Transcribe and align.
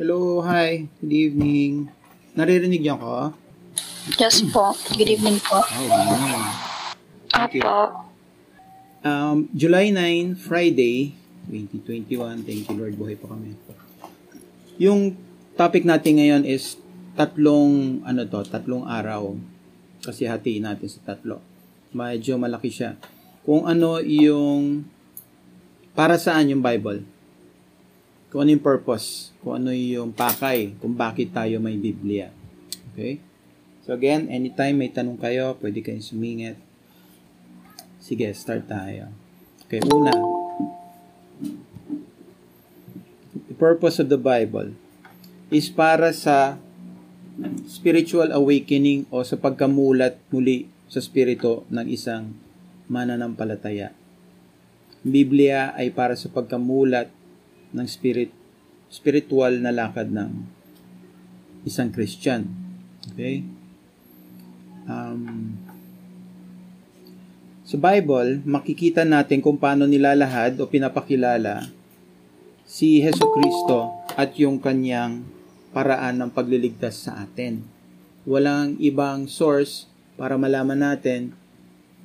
Hello, 0.00 0.40
hi. 0.40 0.88
Good 1.04 1.12
evening. 1.12 1.92
Naririnig 2.32 2.80
niyo 2.80 2.96
ako? 2.96 3.36
Yes 4.16 4.40
po. 4.48 4.72
Good 4.96 5.20
evening 5.20 5.36
po. 5.44 5.60
Oh. 5.60 5.68
Thank 7.28 7.60
you. 7.60 7.60
Apo. 7.60 8.08
Um, 9.04 9.52
July 9.52 9.92
9, 9.92 10.40
Friday, 10.40 11.12
2021. 12.08 12.08
Thank 12.40 12.72
you, 12.72 12.76
Lord. 12.80 12.96
Buhay 12.96 13.20
pa 13.20 13.36
kami. 13.36 13.52
Yung 14.80 15.12
topic 15.60 15.84
natin 15.84 16.24
ngayon 16.24 16.48
is 16.48 16.80
tatlong, 17.12 18.00
ano 18.08 18.24
to, 18.24 18.48
tatlong 18.48 18.88
araw. 18.88 19.36
Kasi 20.00 20.24
hatiin 20.24 20.72
natin 20.72 20.88
sa 20.88 21.12
tatlo. 21.12 21.44
Medyo 21.92 22.40
malaki 22.40 22.72
siya. 22.72 22.96
Kung 23.44 23.68
ano 23.68 24.00
yung, 24.00 24.88
para 25.92 26.16
saan 26.16 26.48
yung 26.48 26.64
Bible? 26.64 27.04
Kung 28.32 28.48
ano 28.48 28.56
yung 28.56 28.64
purpose? 28.64 29.28
Kung 29.44 29.60
ano 29.60 29.76
yung 29.76 30.16
pakay? 30.16 30.72
Kung 30.80 30.96
bakit 30.96 31.36
tayo 31.36 31.60
may 31.60 31.76
Biblia? 31.76 32.32
Okay? 32.96 33.20
So 33.84 33.92
again, 33.92 34.32
anytime 34.32 34.80
may 34.80 34.88
tanong 34.88 35.20
kayo, 35.20 35.52
pwede 35.60 35.84
kayong 35.84 36.00
sumingit. 36.00 36.56
Sige, 38.00 38.32
start 38.32 38.64
tayo. 38.72 39.12
Okay, 39.68 39.84
una. 39.84 40.16
The 43.36 43.52
purpose 43.60 44.00
of 44.00 44.08
the 44.08 44.16
Bible 44.16 44.72
is 45.52 45.68
para 45.68 46.16
sa 46.16 46.56
spiritual 47.68 48.32
awakening 48.32 49.04
o 49.12 49.20
sa 49.28 49.36
pagkamulat 49.36 50.16
muli 50.32 50.72
sa 50.88 51.04
spirito 51.04 51.68
ng 51.68 51.84
isang 51.84 52.32
mananampalataya. 52.88 53.92
Biblia 55.04 55.76
ay 55.76 55.92
para 55.92 56.16
sa 56.16 56.32
pagkamulat 56.32 57.12
ng 57.72 57.86
spirit 57.88 58.32
spiritual 58.92 59.56
na 59.56 59.72
lakad 59.72 60.12
ng 60.12 60.44
isang 61.64 61.88
Christian. 61.88 62.44
Okay? 63.12 63.40
Um, 64.84 65.56
sa 67.62 67.80
Bible, 67.80 68.44
makikita 68.44 69.08
natin 69.08 69.40
kung 69.40 69.56
paano 69.56 69.88
nilalahad 69.88 70.60
o 70.60 70.68
pinapakilala 70.68 71.72
si 72.68 73.00
Heso 73.00 73.32
Kristo 73.32 74.04
at 74.12 74.36
yung 74.36 74.60
kanyang 74.60 75.24
paraan 75.72 76.20
ng 76.20 76.30
pagliligtas 76.30 77.08
sa 77.08 77.24
atin. 77.24 77.64
Walang 78.28 78.76
ibang 78.76 79.24
source 79.24 79.88
para 80.20 80.36
malaman 80.36 80.78
natin 80.78 81.32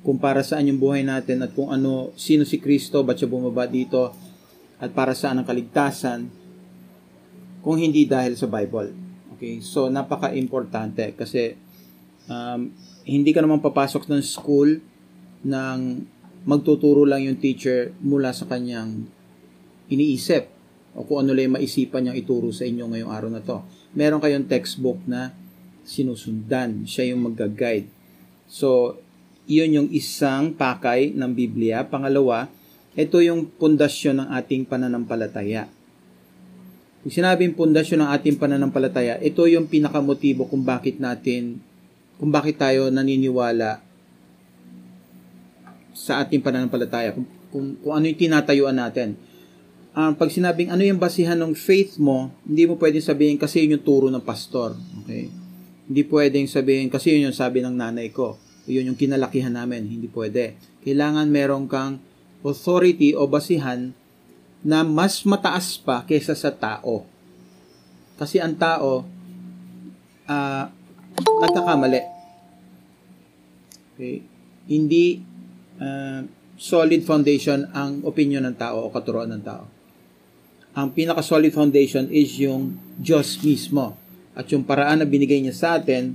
kung 0.02 0.16
para 0.16 0.40
saan 0.46 0.70
yung 0.70 0.80
buhay 0.80 1.02
natin 1.02 1.42
at 1.42 1.52
kung 1.52 1.68
ano, 1.74 2.14
sino 2.14 2.46
si 2.46 2.62
Kristo, 2.62 3.02
ba't 3.02 3.18
siya 3.18 3.28
bumaba 3.28 3.66
dito, 3.66 4.14
at 4.78 4.90
para 4.94 5.14
saan 5.14 5.42
ang 5.42 5.46
kaligtasan, 5.46 6.30
kung 7.62 7.76
hindi 7.76 8.06
dahil 8.06 8.38
sa 8.38 8.46
Bible. 8.46 8.94
Okay? 9.34 9.60
So, 9.60 9.90
napaka-importante 9.90 11.12
kasi 11.18 11.58
um, 12.30 12.70
hindi 13.04 13.30
ka 13.34 13.42
naman 13.42 13.58
papasok 13.58 14.06
ng 14.06 14.22
school 14.22 14.78
ng 15.42 15.78
magtuturo 16.46 17.04
lang 17.04 17.26
yung 17.26 17.36
teacher 17.36 17.92
mula 18.00 18.30
sa 18.32 18.46
kanyang 18.46 19.04
iniisip 19.90 20.48
o 20.96 21.04
kung 21.04 21.26
ano 21.26 21.36
lang 21.36 21.58
maisipan 21.58 22.08
niyang 22.08 22.18
ituro 22.18 22.50
sa 22.54 22.64
inyo 22.64 22.88
ngayong 22.88 23.12
araw 23.12 23.30
na 23.30 23.42
to. 23.44 23.60
Meron 23.92 24.22
kayong 24.22 24.48
textbook 24.48 25.02
na 25.04 25.34
sinusundan. 25.88 26.84
Siya 26.84 27.12
yung 27.14 27.24
magga-guide. 27.24 27.88
So, 28.48 28.98
iyon 29.48 29.76
yung 29.76 29.88
isang 29.92 30.52
pakay 30.52 31.16
ng 31.16 31.32
Biblia. 31.32 31.84
Pangalawa, 31.84 32.48
ito 32.98 33.22
yung 33.22 33.46
pundasyon 33.46 34.26
ng 34.26 34.28
ating 34.34 34.66
pananampalataya. 34.66 35.70
Kung 36.98 37.14
sinabing 37.14 37.54
pundasyon 37.54 38.02
ng 38.02 38.10
ating 38.10 38.36
pananampalataya, 38.42 39.22
ito 39.22 39.46
yung 39.46 39.70
pinakamotibo 39.70 40.50
kung 40.50 40.66
bakit 40.66 40.98
natin, 40.98 41.62
kung 42.18 42.34
bakit 42.34 42.58
tayo 42.58 42.90
naniniwala 42.90 43.78
sa 45.94 46.26
ating 46.26 46.42
pananampalataya, 46.42 47.14
kung, 47.14 47.26
kung, 47.54 47.66
kung 47.78 47.92
ano 47.94 48.04
yung 48.10 48.18
tinatayuan 48.18 48.74
natin. 48.74 49.14
Um, 49.94 50.18
pag 50.18 50.34
sinabing 50.34 50.74
ano 50.74 50.82
yung 50.82 50.98
basihan 50.98 51.38
ng 51.38 51.54
faith 51.54 52.02
mo, 52.02 52.34
hindi 52.42 52.66
mo 52.66 52.74
pwedeng 52.82 53.02
sabihin 53.02 53.38
kasi 53.38 53.62
yun 53.62 53.78
yung 53.78 53.86
turo 53.86 54.10
ng 54.10 54.22
pastor. 54.26 54.74
Okay? 55.06 55.30
Hindi 55.86 56.02
pwedeng 56.02 56.50
sabihin 56.50 56.90
kasi 56.90 57.14
yun 57.14 57.30
yung 57.30 57.38
sabi 57.38 57.62
ng 57.62 57.78
nanay 57.78 58.10
ko. 58.10 58.42
Yun 58.66 58.90
yung 58.90 58.98
kinalakihan 58.98 59.54
namin. 59.54 59.86
Hindi 59.86 60.10
pwede. 60.10 60.58
Kailangan 60.82 61.30
meron 61.30 61.70
kang 61.70 62.02
authority 62.42 63.14
o 63.14 63.26
basihan 63.26 63.94
na 64.62 64.82
mas 64.82 65.22
mataas 65.22 65.78
pa 65.78 66.02
kaysa 66.02 66.34
sa 66.34 66.50
tao. 66.50 67.06
Kasi 68.18 68.42
ang 68.42 68.58
tao, 68.58 69.06
uh, 70.26 70.64
nagkakamali. 71.18 72.02
Okay? 73.94 74.22
Hindi 74.66 75.22
uh, 75.78 76.26
solid 76.58 77.06
foundation 77.06 77.70
ang 77.70 78.02
opinion 78.02 78.42
ng 78.42 78.56
tao 78.58 78.82
o 78.82 78.90
katuroan 78.90 79.30
ng 79.38 79.42
tao. 79.46 79.64
Ang 80.74 80.94
pinaka-solid 80.94 81.50
foundation 81.54 82.10
is 82.10 82.38
yung 82.38 82.78
Diyos 82.98 83.38
mismo. 83.42 83.94
At 84.38 84.50
yung 84.50 84.62
paraan 84.62 85.02
na 85.02 85.06
binigay 85.06 85.42
niya 85.42 85.54
sa 85.54 85.68
atin 85.78 86.14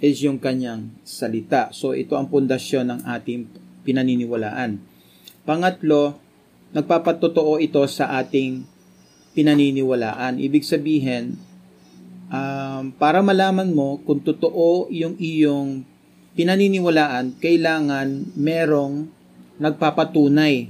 is 0.00 0.20
yung 0.20 0.36
kanyang 0.36 0.92
salita. 1.04 1.72
So 1.72 1.96
ito 1.96 2.16
ang 2.16 2.28
pundasyon 2.28 2.92
ng 2.92 3.00
ating 3.08 3.48
pinaniniwalaan. 3.84 4.95
Pangatlo, 5.46 6.18
nagpapatotoo 6.74 7.62
ito 7.62 7.78
sa 7.86 8.18
ating 8.18 8.66
pinaniniwalaan. 9.30 10.42
Ibig 10.42 10.66
sabihin, 10.66 11.38
um, 12.26 12.90
para 12.98 13.22
malaman 13.22 13.70
mo 13.70 14.02
kung 14.02 14.18
totoo 14.18 14.90
yung 14.90 15.14
iyong 15.22 15.86
pinaniniwalaan, 16.34 17.38
kailangan 17.38 18.26
merong 18.34 19.06
nagpapatunay. 19.62 20.66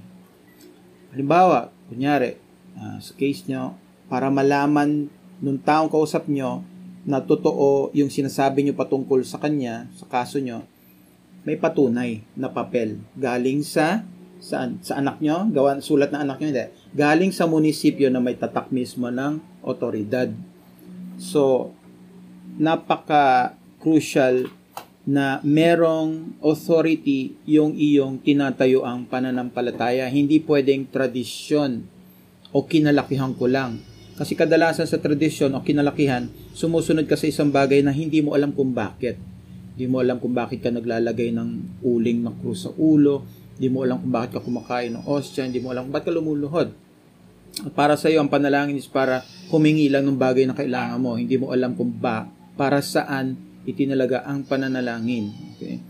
Halimbawa, 1.17 1.73
kunyari, 1.89 2.37
uh, 2.77 3.01
sa 3.01 3.17
case 3.17 3.49
nyo, 3.49 3.81
para 4.13 4.29
malaman 4.29 5.09
nung 5.41 5.57
taong 5.57 5.89
kausap 5.89 6.29
nyo 6.29 6.61
na 7.09 7.25
totoo 7.25 7.97
yung 7.97 8.13
sinasabi 8.13 8.61
nyo 8.61 8.77
patungkol 8.77 9.25
sa 9.25 9.41
kanya, 9.41 9.89
sa 9.97 10.05
kaso 10.05 10.37
nyo, 10.37 10.69
may 11.49 11.57
patunay 11.57 12.21
na 12.37 12.53
papel 12.53 13.01
galing 13.17 13.65
sa 13.65 14.05
saan? 14.47 14.79
Sa 14.87 15.03
anak 15.03 15.19
nyo? 15.19 15.51
Gawan, 15.51 15.83
sulat 15.83 16.15
na 16.15 16.23
anak 16.23 16.39
nyo? 16.39 16.55
Hindi. 16.55 16.71
Galing 16.95 17.35
sa 17.35 17.51
munisipyo 17.51 18.07
na 18.15 18.23
may 18.23 18.39
tatak 18.39 18.71
mismo 18.71 19.11
ng 19.11 19.43
otoridad. 19.67 20.31
So, 21.19 21.75
napaka-crucial 22.63 24.47
na 25.07 25.43
merong 25.43 26.39
authority 26.43 27.35
yung 27.47 27.75
iyong 27.75 28.23
tinatayo 28.23 28.87
ang 28.87 29.07
pananampalataya. 29.07 30.07
Hindi 30.07 30.39
pwedeng 30.43 30.87
tradisyon 30.87 31.87
o 32.55 32.63
kinalakihan 32.63 33.35
ko 33.35 33.51
lang. 33.51 33.83
Kasi 34.17 34.33
kadalasan 34.33 34.89
sa 34.89 34.99
tradisyon 34.99 35.55
o 35.55 35.63
kinalakihan, 35.63 36.31
sumusunod 36.57 37.05
ka 37.05 37.19
sa 37.19 37.29
isang 37.29 37.53
bagay 37.53 37.85
na 37.85 37.93
hindi 37.93 38.23
mo 38.23 38.33
alam 38.33 38.51
kung 38.51 38.73
bakit. 38.73 39.19
Hindi 39.77 39.87
mo 39.93 40.01
alam 40.01 40.17
kung 40.17 40.33
bakit 40.33 40.65
ka 40.65 40.73
naglalagay 40.73 41.37
ng 41.37 41.83
uling 41.85 42.25
ng 42.25 42.35
krus 42.41 42.65
sa 42.65 42.73
ulo, 42.75 43.29
hindi 43.57 43.69
mo 43.73 43.89
alam 43.89 44.05
kung 44.05 44.13
bakit 44.13 44.31
ka 44.37 44.41
kumakain 44.45 44.93
ng 44.93 45.05
ostya, 45.09 45.49
hindi 45.49 45.65
mo 45.65 45.73
alam 45.73 45.89
kung 45.89 45.95
bakit 45.97 46.13
ka 46.13 46.17
lumuluhod. 46.17 46.69
At 47.65 47.73
para 47.73 47.97
sa 47.97 48.13
iyo, 48.13 48.21
ang 48.21 48.29
panalangin 48.29 48.77
is 48.77 48.85
para 48.85 49.25
humingi 49.49 49.89
lang 49.89 50.05
ng 50.05 50.21
bagay 50.21 50.45
na 50.45 50.53
kailangan 50.53 51.01
mo. 51.01 51.17
Hindi 51.17 51.41
mo 51.41 51.57
alam 51.57 51.73
kung 51.73 51.89
ba, 51.89 52.29
para 52.53 52.85
saan 52.85 53.41
itinalaga 53.65 54.29
ang 54.29 54.45
pananalangin. 54.45 55.33
Okay? 55.57 55.81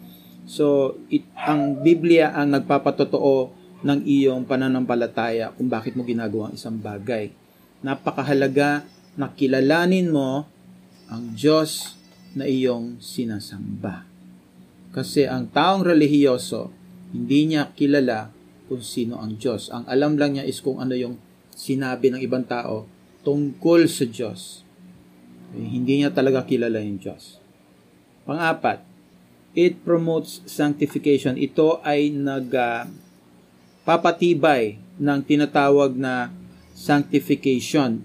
So, 0.46 0.94
it, 1.10 1.26
ang 1.34 1.82
Biblia 1.82 2.30
ang 2.30 2.54
nagpapatotoo 2.54 3.50
ng 3.82 4.00
iyong 4.06 4.46
pananampalataya 4.46 5.50
kung 5.58 5.66
bakit 5.66 5.98
mo 5.98 6.06
ginagawa 6.06 6.50
ang 6.50 6.54
isang 6.54 6.78
bagay. 6.78 7.34
Napakahalaga 7.82 8.86
na 9.18 9.26
kilalanin 9.34 10.14
mo 10.14 10.46
ang 11.10 11.34
Diyos 11.34 11.98
na 12.38 12.46
iyong 12.46 13.02
sinasamba. 13.02 14.06
Kasi 14.94 15.26
ang 15.26 15.50
taong 15.50 15.82
relihiyoso, 15.82 16.72
hindi 17.12 17.54
niya 17.54 17.70
kilala 17.74 18.30
kung 18.66 18.82
sino 18.82 19.22
ang 19.22 19.38
Diyos. 19.38 19.70
Ang 19.70 19.86
alam 19.86 20.18
lang 20.18 20.32
niya 20.34 20.44
is 20.46 20.58
kung 20.58 20.82
ano 20.82 20.98
yung 20.98 21.18
sinabi 21.54 22.10
ng 22.12 22.20
ibang 22.20 22.44
tao 22.44 22.86
tungkol 23.22 23.86
sa 23.86 24.04
Diyos. 24.06 24.64
Okay? 25.50 25.62
Hindi 25.62 25.96
niya 26.02 26.10
talaga 26.10 26.46
kilala 26.46 26.80
yung 26.82 26.98
Diyos. 26.98 27.38
Pang-apat, 28.26 28.82
it 29.54 29.78
promotes 29.86 30.42
sanctification. 30.44 31.38
Ito 31.38 31.80
ay 31.86 32.10
nagpapatibay 32.12 34.62
uh, 34.76 34.78
ng 34.98 35.22
tinatawag 35.22 35.94
na 35.94 36.34
sanctification. 36.76 38.02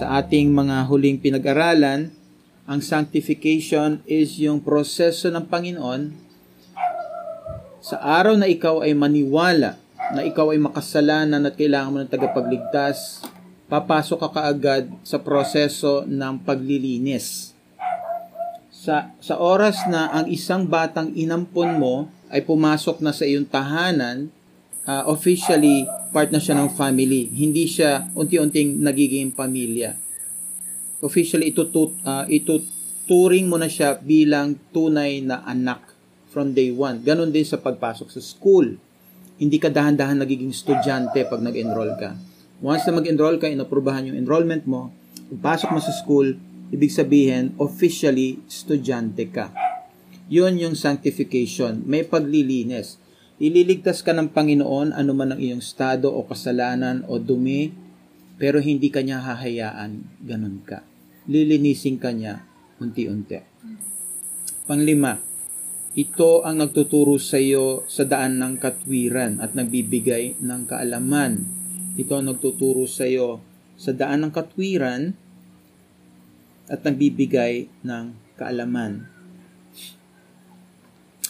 Sa 0.00 0.08
ating 0.18 0.50
mga 0.50 0.88
huling 0.88 1.20
pinag-aralan, 1.20 2.10
ang 2.68 2.84
sanctification 2.84 4.04
is 4.04 4.36
yung 4.36 4.60
proseso 4.60 5.32
ng 5.32 5.48
Panginoon 5.48 6.27
sa 7.88 7.96
araw 8.04 8.36
na 8.36 8.44
ikaw 8.44 8.84
ay 8.84 8.92
maniwala 8.92 9.80
na 10.12 10.20
ikaw 10.20 10.52
ay 10.52 10.60
makasalanan 10.60 11.48
at 11.48 11.56
kailangan 11.56 11.88
mo 11.88 11.96
ng 12.04 12.12
tagapagligtas, 12.12 13.24
papasok 13.64 14.28
ka 14.28 14.28
kaagad 14.28 14.92
sa 15.00 15.16
proseso 15.16 16.04
ng 16.04 16.36
paglilinis. 16.44 17.56
Sa, 18.68 19.08
sa 19.24 19.40
oras 19.40 19.88
na 19.88 20.12
ang 20.12 20.28
isang 20.28 20.68
batang 20.68 21.16
inampon 21.16 21.80
mo 21.80 22.12
ay 22.28 22.44
pumasok 22.44 23.00
na 23.00 23.16
sa 23.16 23.24
iyong 23.24 23.48
tahanan, 23.48 24.28
uh, 24.84 25.08
officially 25.08 25.88
part 26.12 26.28
na 26.28 26.44
siya 26.44 26.60
ng 26.60 26.68
family. 26.76 27.24
Hindi 27.32 27.64
siya 27.64 28.12
unti-unting 28.12 28.84
nagiging 28.84 29.32
pamilya. 29.32 29.96
Officially, 31.00 31.56
itutut, 31.56 31.96
uh, 32.04 32.28
ituturing 32.28 33.48
mo 33.48 33.56
na 33.56 33.72
siya 33.72 33.96
bilang 33.96 34.60
tunay 34.76 35.24
na 35.24 35.40
anak 35.48 35.97
from 36.38 36.54
day 36.54 36.70
one. 36.70 37.02
Ganon 37.02 37.34
din 37.34 37.42
sa 37.42 37.58
pagpasok 37.58 38.14
sa 38.14 38.22
school. 38.22 38.78
Hindi 39.42 39.58
ka 39.58 39.74
dahan-dahan 39.74 40.22
nagiging 40.22 40.54
estudyante 40.54 41.26
pag 41.26 41.42
nag-enroll 41.42 41.98
ka. 41.98 42.14
Once 42.62 42.86
na 42.86 42.94
mag-enroll 42.94 43.42
ka, 43.42 43.50
inaprubahan 43.50 44.06
yung 44.06 44.14
enrollment 44.14 44.62
mo, 44.62 44.94
pagpasok 45.34 45.68
mo 45.74 45.82
sa 45.82 45.90
school, 45.90 46.38
ibig 46.70 46.94
sabihin, 46.94 47.58
officially, 47.58 48.38
estudyante 48.46 49.26
ka. 49.34 49.50
Yun 50.30 50.62
yung 50.62 50.78
sanctification. 50.78 51.82
May 51.90 52.06
paglilinis. 52.06 53.02
Ililigtas 53.42 54.06
ka 54.06 54.14
ng 54.14 54.30
Panginoon 54.30 54.94
anuman 54.94 55.34
ang 55.34 55.40
iyong 55.42 55.58
estado 55.58 56.14
o 56.14 56.22
kasalanan 56.22 57.02
o 57.10 57.18
dumi, 57.18 57.74
pero 58.38 58.62
hindi 58.62 58.94
ka 58.94 59.02
niya 59.02 59.26
hahayaan. 59.26 60.22
Ganon 60.22 60.62
ka. 60.62 60.86
Lilinisin 61.26 61.98
ka 61.98 62.14
niya 62.14 62.46
unti-unti. 62.78 63.42
Panglima, 64.70 65.27
ito 65.96 66.42
ang 66.44 66.60
nagtuturo 66.60 67.16
sa 67.16 67.40
iyo 67.40 67.86
sa 67.88 68.04
daan 68.04 68.40
ng 68.40 68.60
katwiran 68.60 69.40
at 69.40 69.56
nagbibigay 69.56 70.36
ng 70.40 70.60
kaalaman. 70.68 71.46
Ito 71.96 72.20
ang 72.20 72.34
nagtuturo 72.34 72.84
sa 72.84 73.08
iyo 73.08 73.40
sa 73.78 73.94
daan 73.96 74.26
ng 74.26 74.32
katwiran 74.32 75.16
at 76.68 76.84
nagbibigay 76.84 77.70
ng 77.84 78.04
kaalaman 78.36 79.18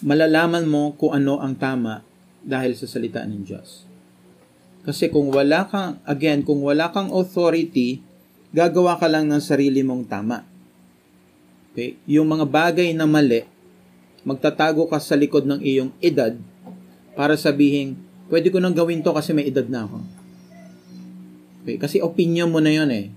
malalaman 0.02 0.66
mo 0.66 0.94
kung 0.94 1.14
ano 1.14 1.42
ang 1.42 1.58
tama 1.58 2.06
dahil 2.42 2.78
sa 2.78 2.86
salita 2.86 3.22
ng 3.26 3.42
Diyos. 3.42 3.86
Kasi 4.86 5.10
kung 5.10 5.28
wala 5.34 5.66
kang, 5.68 5.98
again, 6.06 6.46
kung 6.46 6.62
wala 6.62 6.88
kang 6.94 7.10
authority, 7.10 8.00
gagawa 8.54 8.96
ka 8.96 9.10
lang 9.10 9.28
ng 9.28 9.42
sarili 9.42 9.82
mong 9.82 10.04
tama. 10.08 10.46
Okay? 11.74 11.98
Yung 12.08 12.30
mga 12.30 12.46
bagay 12.48 12.94
na 12.94 13.04
mali, 13.04 13.44
magtatago 14.28 14.84
ka 14.92 15.00
sa 15.00 15.16
likod 15.16 15.48
ng 15.48 15.64
iyong 15.64 15.90
edad 16.04 16.36
para 17.18 17.34
sabihin, 17.34 17.98
pwede 18.30 18.46
ko 18.52 18.62
nang 18.62 18.76
gawin 18.76 19.02
to 19.02 19.10
kasi 19.10 19.34
may 19.34 19.50
edad 19.50 19.66
na 19.66 19.90
ako. 19.90 19.98
Okay? 21.66 21.76
Kasi 21.82 21.96
opinion 21.98 22.46
mo 22.46 22.62
na 22.62 22.70
yon 22.70 22.94
eh. 22.94 23.10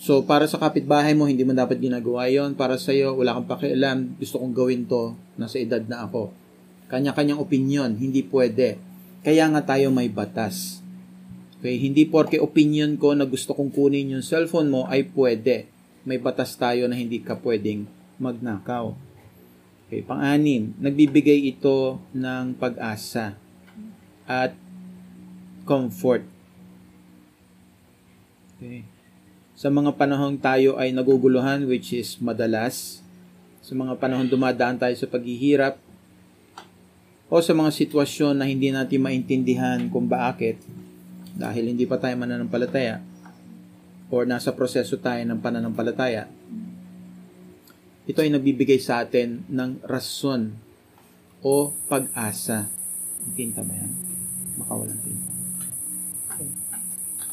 So, 0.00 0.24
para 0.24 0.48
sa 0.48 0.56
kapitbahay 0.56 1.12
mo, 1.12 1.28
hindi 1.28 1.44
mo 1.44 1.52
dapat 1.52 1.76
ginagawa 1.76 2.24
yon 2.32 2.56
Para 2.56 2.80
sa 2.80 2.96
iyo, 2.96 3.12
wala 3.12 3.36
kang 3.36 3.48
pakialam, 3.52 4.16
gusto 4.16 4.40
kong 4.40 4.56
gawin 4.56 4.88
to, 4.88 5.12
nasa 5.36 5.60
edad 5.60 5.84
na 5.84 6.08
ako. 6.08 6.32
Kanya-kanyang 6.88 7.36
opinion, 7.36 7.92
hindi 8.00 8.24
pwede. 8.24 8.80
Kaya 9.20 9.44
nga 9.52 9.76
tayo 9.76 9.92
may 9.92 10.08
batas. 10.08 10.80
Okay, 11.60 11.76
hindi 11.76 12.08
porke 12.08 12.40
opinion 12.40 12.96
ko 12.96 13.12
na 13.12 13.28
gusto 13.28 13.52
kong 13.52 13.72
kunin 13.72 14.12
yung 14.16 14.24
cellphone 14.24 14.72
mo 14.72 14.88
ay 14.88 15.08
pwede. 15.12 15.68
May 16.08 16.16
batas 16.16 16.56
tayo 16.56 16.88
na 16.88 16.96
hindi 16.96 17.20
ka 17.20 17.36
pwedeng 17.44 17.84
magnakaw. 18.16 19.05
Okay, 19.86 20.02
pang-anim, 20.02 20.74
nagbibigay 20.82 21.46
ito 21.46 22.02
ng 22.10 22.58
pag-asa 22.58 23.38
at 24.26 24.50
comfort. 25.62 26.26
Okay 28.58 28.96
sa 29.56 29.72
mga 29.72 29.96
panahong 29.96 30.36
tayo 30.36 30.76
ay 30.76 30.92
naguguluhan, 30.92 31.64
which 31.64 31.96
is 31.96 32.20
madalas, 32.20 33.00
sa 33.64 33.72
mga 33.72 33.96
panahon 33.96 34.28
dumadaan 34.28 34.76
tayo 34.76 34.92
sa 34.92 35.08
paghihirap, 35.08 35.80
o 37.26 37.40
sa 37.40 37.56
mga 37.56 37.72
sitwasyon 37.72 38.36
na 38.36 38.44
hindi 38.44 38.68
natin 38.68 39.00
maintindihan 39.00 39.80
kung 39.88 40.04
bakit, 40.04 40.60
dahil 41.32 41.72
hindi 41.72 41.88
pa 41.88 41.96
tayo 41.96 42.20
mananampalataya, 42.20 43.00
or 44.12 44.28
nasa 44.28 44.52
proseso 44.52 45.00
tayo 45.00 45.24
ng 45.24 45.40
pananampalataya, 45.40 46.28
ito 48.06 48.22
ay 48.22 48.30
nagbibigay 48.30 48.78
sa 48.78 49.02
atin 49.02 49.42
ng 49.50 49.82
rason 49.82 50.54
o 51.42 51.74
pag-asa. 51.90 52.70
Tinta 53.34 53.66
ba 53.66 53.74
yan? 53.74 53.92
Makawalan 54.62 54.98
tinta. 55.02 55.30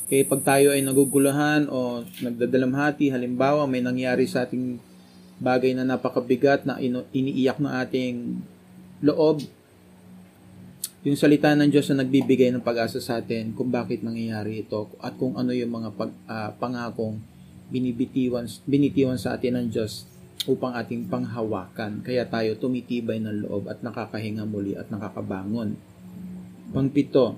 Kaya 0.09 0.29
pag 0.29 0.41
tayo 0.41 0.73
ay 0.73 0.81
naguguluhan 0.81 1.69
o 1.69 2.01
nagdadalamhati, 2.21 3.13
halimbawa 3.13 3.69
may 3.69 3.85
nangyari 3.85 4.25
sa 4.25 4.45
ating 4.45 4.81
bagay 5.37 5.77
na 5.77 5.85
napakabigat 5.85 6.65
na 6.65 6.77
iniiyak 7.13 7.57
ng 7.61 7.73
ating 7.85 8.15
loob, 9.05 9.45
yung 11.03 11.19
salita 11.19 11.51
ng 11.51 11.67
Diyos 11.67 11.91
na 11.91 12.05
nagbibigay 12.05 12.47
ng 12.53 12.63
pag-asa 12.63 13.03
sa 13.03 13.19
atin 13.19 13.51
kung 13.51 13.67
bakit 13.67 14.05
nangyayari 14.05 14.63
ito 14.63 14.87
at 15.03 15.19
kung 15.19 15.35
ano 15.35 15.51
yung 15.51 15.75
mga 15.75 15.89
pag, 15.99 16.11
uh, 16.31 16.49
pangakong 16.55 17.19
binibitiwan, 17.67 18.47
binitiwan 18.63 19.19
sa 19.19 19.35
atin 19.35 19.59
ng 19.59 19.67
Diyos 19.67 20.07
upang 20.45 20.75
ating 20.75 21.07
panghawakan. 21.07 22.03
Kaya 22.03 22.27
tayo 22.27 22.59
tumitibay 22.59 23.21
ng 23.23 23.47
loob 23.47 23.71
at 23.71 23.79
nakakahinga 23.79 24.43
muli 24.43 24.75
at 24.75 24.91
nakakabangon. 24.91 25.79
Pangpito, 26.73 27.37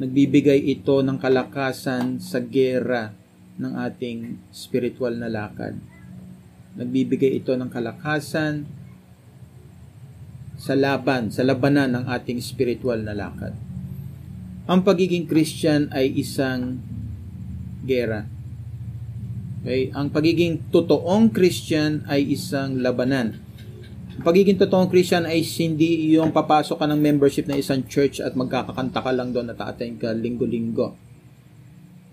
Nagbibigay 0.00 0.64
ito 0.64 1.04
ng 1.04 1.20
kalakasan 1.20 2.24
sa 2.24 2.40
gera 2.40 3.12
ng 3.60 3.76
ating 3.84 4.40
spiritual 4.48 5.12
na 5.12 5.28
lakad. 5.28 5.76
Nagbibigay 6.72 7.36
ito 7.36 7.52
ng 7.52 7.68
kalakasan 7.68 8.64
sa 10.56 10.72
laban, 10.72 11.28
sa 11.28 11.44
labanan 11.44 11.92
ng 11.92 12.04
ating 12.08 12.40
spiritual 12.40 13.04
na 13.04 13.12
lakad. 13.12 13.52
Ang 14.64 14.80
pagiging 14.88 15.28
Christian 15.28 15.92
ay 15.92 16.16
isang 16.16 16.80
gera. 17.84 18.24
Okay? 19.60 19.92
Ang 19.92 20.08
pagiging 20.12 20.72
totoong 20.72 21.32
Christian 21.32 22.04
ay 22.08 22.34
isang 22.34 22.80
labanan 22.80 23.50
pagiging 24.20 24.60
totoong 24.60 24.92
Christian 24.92 25.24
ay 25.24 25.40
hindi 25.40 26.12
yung 26.12 26.28
papasok 26.28 26.76
ka 26.76 26.86
ng 26.86 27.00
membership 27.00 27.48
ng 27.48 27.56
isang 27.56 27.80
church 27.88 28.20
at 28.20 28.36
magkakakanta 28.36 29.00
ka 29.00 29.12
lang 29.16 29.32
doon 29.32 29.48
at 29.48 29.58
aatain 29.58 29.96
ka 29.96 30.12
linggo-linggo. 30.12 30.92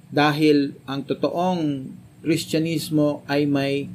Dahil 0.08 0.80
ang 0.88 1.04
totoong 1.04 1.92
Kristyanismo 2.24 3.28
ay 3.28 3.44
may 3.44 3.92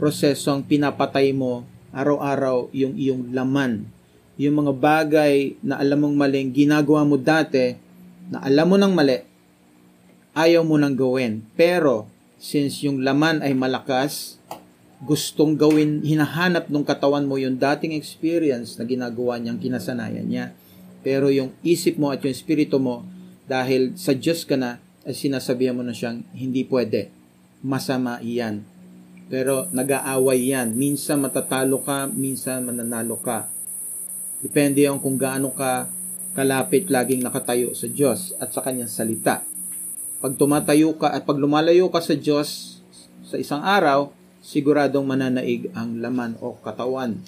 prosesong 0.00 0.64
pinapatay 0.64 1.36
mo 1.36 1.68
araw-araw 1.92 2.72
yung 2.72 2.96
iyong 2.96 3.30
laman. 3.36 3.86
Yung 4.40 4.64
mga 4.64 4.72
bagay 4.74 5.60
na 5.62 5.78
alam 5.78 6.00
mong 6.00 6.16
maling 6.16 6.50
ginagawa 6.50 7.06
mo 7.06 7.20
dati, 7.20 7.76
na 8.32 8.40
alam 8.40 8.66
mo 8.66 8.76
ng 8.80 8.90
mali, 8.90 9.20
ayaw 10.34 10.64
mo 10.66 10.80
nang 10.80 10.96
gawin. 10.96 11.44
Pero, 11.54 12.08
since 12.44 12.84
yung 12.84 13.00
laman 13.00 13.40
ay 13.40 13.56
malakas, 13.56 14.36
gustong 15.00 15.56
gawin, 15.56 16.04
hinahanap 16.04 16.68
ng 16.68 16.84
katawan 16.84 17.24
mo 17.24 17.40
yung 17.40 17.56
dating 17.56 17.96
experience 17.96 18.76
na 18.76 18.84
ginagawa 18.84 19.40
niyang 19.40 19.56
kinasanayan 19.56 20.28
niya. 20.28 20.52
Pero 21.00 21.32
yung 21.32 21.56
isip 21.64 21.96
mo 21.96 22.12
at 22.12 22.20
yung 22.20 22.36
espiritu 22.36 22.76
mo, 22.76 23.00
dahil 23.48 23.96
sa 23.96 24.12
Diyos 24.12 24.44
ka 24.44 24.60
na, 24.60 24.76
ay 25.08 25.16
sinasabihan 25.16 25.72
mo 25.72 25.80
na 25.80 25.96
siyang 25.96 26.20
hindi 26.36 26.68
pwede. 26.68 27.08
Masama 27.64 28.20
iyan. 28.20 28.60
Pero 29.32 29.68
nag-aaway 29.72 30.52
yan. 30.52 30.76
Minsan 30.76 31.24
matatalo 31.24 31.80
ka, 31.80 32.08
minsan 32.12 32.64
mananalo 32.68 33.20
ka. 33.24 33.48
Depende 34.44 34.84
yung 34.84 35.00
kung 35.00 35.16
gaano 35.16 35.48
ka 35.56 35.88
kalapit 36.36 36.92
laging 36.92 37.24
nakatayo 37.24 37.72
sa 37.72 37.88
Diyos 37.88 38.36
at 38.36 38.52
sa 38.52 38.60
kanyang 38.60 38.92
salita. 38.92 39.44
Pag 40.24 40.40
tumatayo 40.40 40.96
ka 40.96 41.12
at 41.12 41.28
pag 41.28 41.36
lumalayo 41.36 41.92
ka 41.92 42.00
sa 42.00 42.16
Diyos 42.16 42.80
sa 43.28 43.36
isang 43.36 43.60
araw, 43.60 44.08
siguradong 44.40 45.04
mananaig 45.04 45.68
ang 45.76 46.00
laman 46.00 46.40
o 46.40 46.56
katawan. 46.64 47.20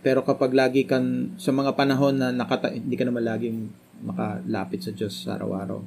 Pero 0.00 0.24
kapag 0.24 0.56
lagi 0.56 0.88
kan 0.88 1.36
sa 1.36 1.52
mga 1.52 1.76
panahon 1.76 2.16
na 2.16 2.32
nakata 2.32 2.72
hindi 2.72 2.96
ka 2.96 3.04
naman 3.04 3.28
laging 3.28 3.68
makalapit 4.08 4.80
sa 4.80 4.96
Diyos 4.96 5.12
sa 5.12 5.36
araw-araw. 5.36 5.84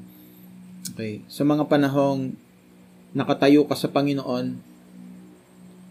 Okay. 0.94 1.26
Sa 1.26 1.42
mga 1.42 1.66
panahong 1.66 2.38
nakatayo 3.18 3.66
ka 3.66 3.74
sa 3.74 3.90
Panginoon, 3.90 4.62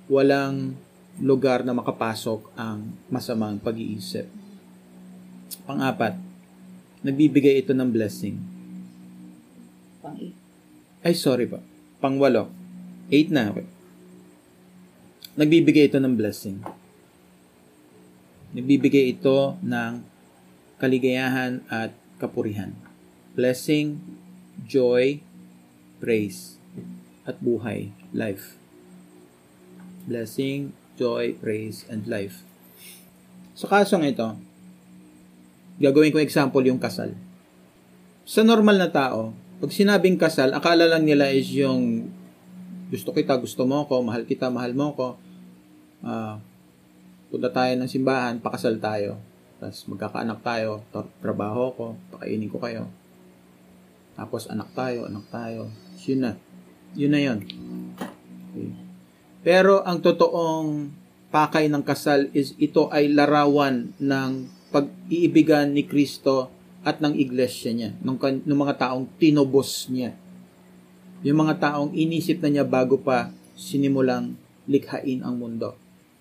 walang 0.06 0.78
lugar 1.18 1.66
na 1.66 1.74
makapasok 1.74 2.54
ang 2.54 2.94
masamang 3.10 3.58
pag-iisip. 3.58 4.30
Pang-apat, 5.66 6.14
nagbibigay 7.02 7.58
ito 7.58 7.74
ng 7.74 7.90
blessing. 7.90 8.54
pang 10.04 10.43
Ay, 11.04 11.12
sorry 11.12 11.44
pa. 11.44 11.60
Pang-walo. 12.00 12.48
Eight 13.12 13.28
na. 13.28 13.52
Okay 13.52 13.74
nagbibigay 15.34 15.90
ito 15.90 15.98
ng 15.98 16.14
blessing. 16.14 16.62
Nagbibigay 18.54 19.18
ito 19.18 19.58
ng 19.58 20.06
kaligayahan 20.78 21.58
at 21.66 21.90
kapurihan. 22.22 22.70
Blessing, 23.34 23.98
joy, 24.62 25.18
praise, 25.98 26.54
at 27.26 27.42
buhay, 27.42 27.90
life. 28.14 28.54
Blessing, 30.06 30.70
joy, 30.94 31.34
praise, 31.42 31.82
and 31.90 32.06
life. 32.06 32.46
Sa 33.58 33.66
kasong 33.66 34.06
ito, 34.06 34.38
gagawin 35.82 36.14
ko 36.14 36.22
example 36.22 36.62
yung 36.62 36.78
kasal. 36.78 37.10
Sa 38.22 38.46
normal 38.46 38.78
na 38.78 38.86
tao, 38.86 39.34
pag 39.60 39.70
sinabing 39.70 40.18
kasal, 40.18 40.50
akala 40.54 40.86
lang 40.88 41.06
nila 41.06 41.30
is 41.30 41.50
yung 41.54 42.10
gusto 42.90 43.10
kita, 43.10 43.38
gusto 43.38 43.66
mo 43.66 43.86
ko, 43.88 44.02
mahal 44.02 44.22
kita, 44.26 44.50
mahal 44.52 44.74
mo 44.74 44.94
ko. 44.94 45.08
Uh, 46.04 46.36
punta 47.32 47.50
tayo 47.50 47.72
ng 47.74 47.90
simbahan, 47.90 48.38
pakasal 48.38 48.78
tayo. 48.78 49.18
Tapos 49.58 49.86
magkakaanak 49.88 50.40
tayo, 50.44 50.84
trabaho 51.18 51.72
ko, 51.74 51.86
pakainin 52.14 52.50
ko 52.50 52.60
kayo. 52.60 52.86
Tapos 54.14 54.46
anak 54.46 54.70
tayo, 54.76 55.10
anak 55.10 55.26
tayo. 55.32 55.70
Yun 56.06 56.20
na. 56.22 56.32
Yun 56.94 57.10
na 57.10 57.20
yun. 57.20 57.38
Okay. 58.54 58.70
Pero 59.42 59.82
ang 59.82 59.98
totoong 59.98 60.94
pakay 61.34 61.66
ng 61.66 61.82
kasal 61.82 62.30
is 62.30 62.54
ito 62.62 62.86
ay 62.94 63.10
larawan 63.10 63.90
ng 63.98 64.30
pag-iibigan 64.70 65.74
ni 65.74 65.82
Kristo 65.82 66.50
at 66.84 67.00
ng 67.00 67.16
iglesia 67.16 67.72
niya, 67.72 67.96
ng, 68.04 68.16
ng 68.44 68.58
mga 68.60 68.74
taong 68.76 69.08
tinobos 69.16 69.88
niya. 69.88 70.12
Yung 71.24 71.40
mga 71.40 71.56
taong 71.56 71.96
inisip 71.96 72.44
na 72.44 72.52
niya 72.52 72.64
bago 72.68 73.00
pa 73.00 73.32
sinimulang 73.56 74.36
likhain 74.68 75.24
ang 75.24 75.40
mundo. 75.40 75.72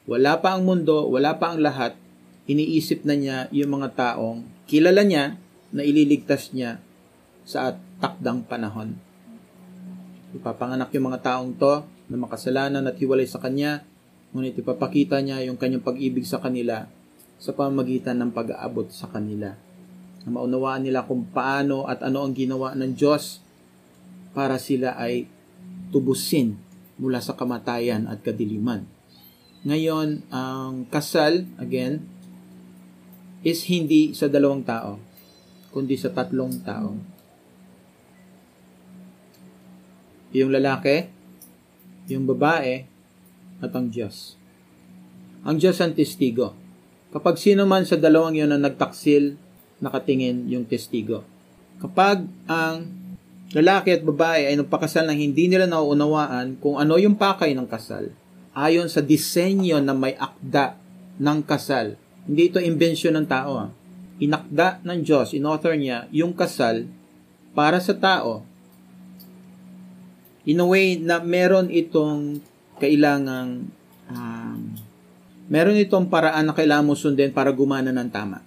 Wala 0.08 0.39
pa 0.39 0.55
ang 0.55 0.63
mundo, 0.63 1.08
wala 1.12 1.36
pa 1.36 1.51
ang 1.51 1.60
lahat, 1.60 2.00
iniisip 2.48 3.03
na 3.03 3.15
niya 3.15 3.38
yung 3.51 3.79
mga 3.79 3.91
taong 3.96 4.48
kilala 4.67 5.03
niya 5.03 5.36
na 5.75 5.84
ililigtas 5.84 6.55
niya 6.55 6.79
sa 7.43 7.75
takdang 8.00 8.43
panahon. 8.48 8.96
Ipapanganak 10.32 10.91
yung 10.96 11.12
mga 11.12 11.24
taong 11.24 11.55
to 11.60 11.84
na 12.08 12.15
makasalanan 12.20 12.88
at 12.88 12.96
hiwalay 13.00 13.27
sa 13.27 13.39
Kanya, 13.39 13.84
ngunit 14.34 14.58
ipapakita 14.58 15.20
niya 15.22 15.46
yung 15.46 15.60
kanyang 15.60 15.86
pag-ibig 15.86 16.25
sa 16.25 16.41
kanila 16.41 16.89
sa 17.38 17.51
pamagitan 17.51 18.17
ng 18.17 18.32
pag-aabot 18.32 18.88
sa 18.89 19.12
kanila. 19.12 19.53
Na 20.24 20.39
maunawaan 20.39 20.88
nila 20.88 21.03
kung 21.03 21.27
paano 21.27 21.88
at 21.88 22.00
ano 22.03 22.24
ang 22.24 22.32
ginawa 22.32 22.72
ng 22.74 22.96
Diyos 22.96 23.44
para 24.32 24.58
sila 24.58 24.96
ay 24.96 25.27
tubusin 25.94 26.58
mula 26.98 27.20
sa 27.20 27.38
kamatayan 27.38 28.10
at 28.10 28.24
kadiliman. 28.25 28.88
Ngayon, 29.63 30.27
ang 30.27 30.84
kasal, 30.92 31.48
again, 31.56 32.03
is 33.48 33.63
hindi 33.72 34.12
sa 34.12 34.27
dalawang 34.27 34.63
tao, 34.68 35.00
kundi 35.72 35.96
sa 35.96 36.12
tatlong 36.12 36.60
tao. 36.63 37.00
Yung 40.36 40.51
lalaki, 40.51 41.08
yung 42.12 42.27
babae, 42.27 42.84
at 43.63 43.72
ang 43.72 43.88
Diyos. 43.88 44.36
Ang 45.48 45.60
Diyos 45.60 45.80
ang 45.80 45.96
testigo. 45.96 46.51
Kapag 47.15 47.39
sino 47.39 47.63
man 47.63 47.88
sa 47.88 47.96
dalawang 47.96 48.36
yon 48.36 48.51
ang 48.51 48.63
nagtaksil, 48.68 49.39
nakatingin 49.83 50.47
yung 50.47 50.63
testigo. 50.63 51.27
Kapag 51.83 52.23
ang 52.47 52.87
lalaki 53.51 53.93
at 53.93 54.01
babae 54.01 54.49
ay 54.49 54.55
nagpakasal 54.55 55.05
na 55.05 55.13
hindi 55.13 55.51
nila 55.51 55.67
nauunawaan 55.67 56.57
kung 56.57 56.79
ano 56.79 56.95
yung 56.95 57.19
pakay 57.19 57.51
ng 57.51 57.67
kasal, 57.67 58.09
ayon 58.55 58.87
sa 58.87 59.03
disenyo 59.03 59.83
na 59.83 59.91
may 59.91 60.15
akda 60.15 60.79
ng 61.19 61.39
kasal. 61.43 61.99
Hindi 62.23 62.49
ito 62.49 62.57
imbensyon 62.57 63.19
ng 63.19 63.27
tao. 63.27 63.67
Ah. 63.67 63.69
Inakda 64.23 64.79
ng 64.87 65.03
Diyos, 65.03 65.35
in-author 65.35 65.75
niya, 65.75 66.07
yung 66.09 66.31
kasal 66.31 66.87
para 67.51 67.77
sa 67.83 67.93
tao 67.93 68.47
in 70.43 70.59
a 70.59 70.67
way 70.67 70.99
na 70.99 71.23
meron 71.23 71.71
itong 71.71 72.43
kailangang 72.79 73.69
um, 74.11 74.59
meron 75.47 75.79
itong 75.79 76.11
paraan 76.11 76.51
na 76.51 76.55
kailangan 76.55 76.87
mo 76.87 76.95
sundin 76.97 77.31
para 77.31 77.53
gumana 77.53 77.93
ng 77.95 78.09
tama. 78.11 78.43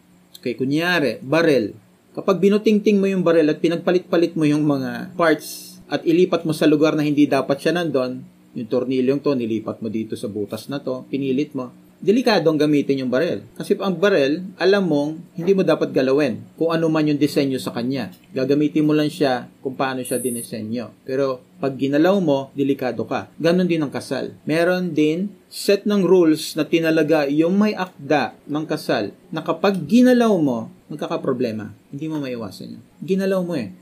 Okay, 0.46 0.62
kunyari, 0.62 1.18
barel. 1.26 1.74
Kapag 2.14 2.38
binutingting 2.38 3.02
mo 3.02 3.10
yung 3.10 3.26
barel 3.26 3.50
at 3.50 3.58
pinagpalit-palit 3.58 4.38
mo 4.38 4.46
yung 4.46 4.62
mga 4.62 5.10
parts 5.18 5.82
at 5.90 6.06
ilipat 6.06 6.46
mo 6.46 6.54
sa 6.54 6.70
lugar 6.70 6.94
na 6.94 7.02
hindi 7.02 7.26
dapat 7.26 7.58
siya 7.58 7.74
nandun, 7.74 8.22
yung 8.54 8.70
tornilyong 8.70 9.18
to, 9.18 9.34
nilipat 9.34 9.82
mo 9.82 9.90
dito 9.90 10.14
sa 10.14 10.30
butas 10.30 10.70
na 10.70 10.78
to, 10.78 11.02
pinilit 11.10 11.50
mo, 11.50 11.74
delikadong 11.98 12.62
gamitin 12.62 13.02
yung 13.02 13.10
barel. 13.10 13.42
Kasi 13.58 13.74
ang 13.74 13.98
barel, 13.98 14.46
alam 14.54 14.86
mong 14.86 15.18
hindi 15.34 15.50
mo 15.50 15.66
dapat 15.66 15.90
galawin 15.90 16.38
kung 16.54 16.70
ano 16.70 16.86
man 16.86 17.10
yung 17.10 17.18
disenyo 17.18 17.58
sa 17.58 17.74
kanya. 17.74 18.14
Gagamitin 18.30 18.86
mo 18.86 18.94
lang 18.94 19.10
siya 19.10 19.50
kung 19.66 19.74
paano 19.74 20.06
siya 20.06 20.22
dinisenyo. 20.22 20.94
Pero 21.02 21.42
pag 21.58 21.74
ginalaw 21.74 22.22
mo, 22.22 22.54
delikado 22.54 23.02
ka. 23.02 23.34
Ganon 23.34 23.66
din 23.66 23.82
ang 23.82 23.90
kasal. 23.90 24.30
Meron 24.46 24.94
din 24.94 25.26
set 25.56 25.88
ng 25.88 26.04
rules 26.04 26.52
na 26.52 26.68
tinalaga 26.68 27.24
yung 27.32 27.56
may 27.56 27.72
akda 27.72 28.36
ng 28.44 28.68
kasal 28.68 29.16
na 29.32 29.40
kapag 29.40 29.88
ginalaw 29.88 30.36
mo, 30.36 30.68
magkakaproblema. 30.92 31.72
Hindi 31.88 32.12
mo 32.12 32.20
maiwasan 32.20 32.76
yun. 32.76 32.82
Ginalaw 33.00 33.40
mo 33.40 33.56
eh. 33.56 33.72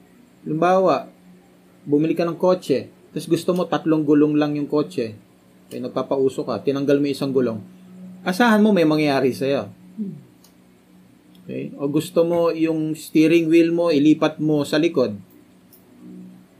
Lumbawa, 0.46 1.10
bumili 1.82 2.14
ka 2.14 2.22
ng 2.22 2.38
kotse, 2.38 2.86
tapos 3.10 3.26
gusto 3.26 3.50
mo 3.58 3.66
tatlong 3.66 4.06
gulong 4.06 4.38
lang 4.38 4.54
yung 4.54 4.70
kotse, 4.70 5.18
kaya 5.66 5.82
nagpapauso 5.82 6.46
ka, 6.46 6.62
tinanggal 6.62 7.02
mo 7.02 7.10
isang 7.10 7.34
gulong, 7.34 7.58
asahan 8.22 8.62
mo 8.62 8.70
may 8.70 8.86
mangyayari 8.86 9.34
sa'yo. 9.34 9.66
Okay? 11.42 11.74
O 11.74 11.90
gusto 11.90 12.22
mo 12.22 12.54
yung 12.54 12.94
steering 12.94 13.50
wheel 13.50 13.74
mo, 13.74 13.90
ilipat 13.90 14.38
mo 14.38 14.62
sa 14.62 14.78
likod. 14.78 15.18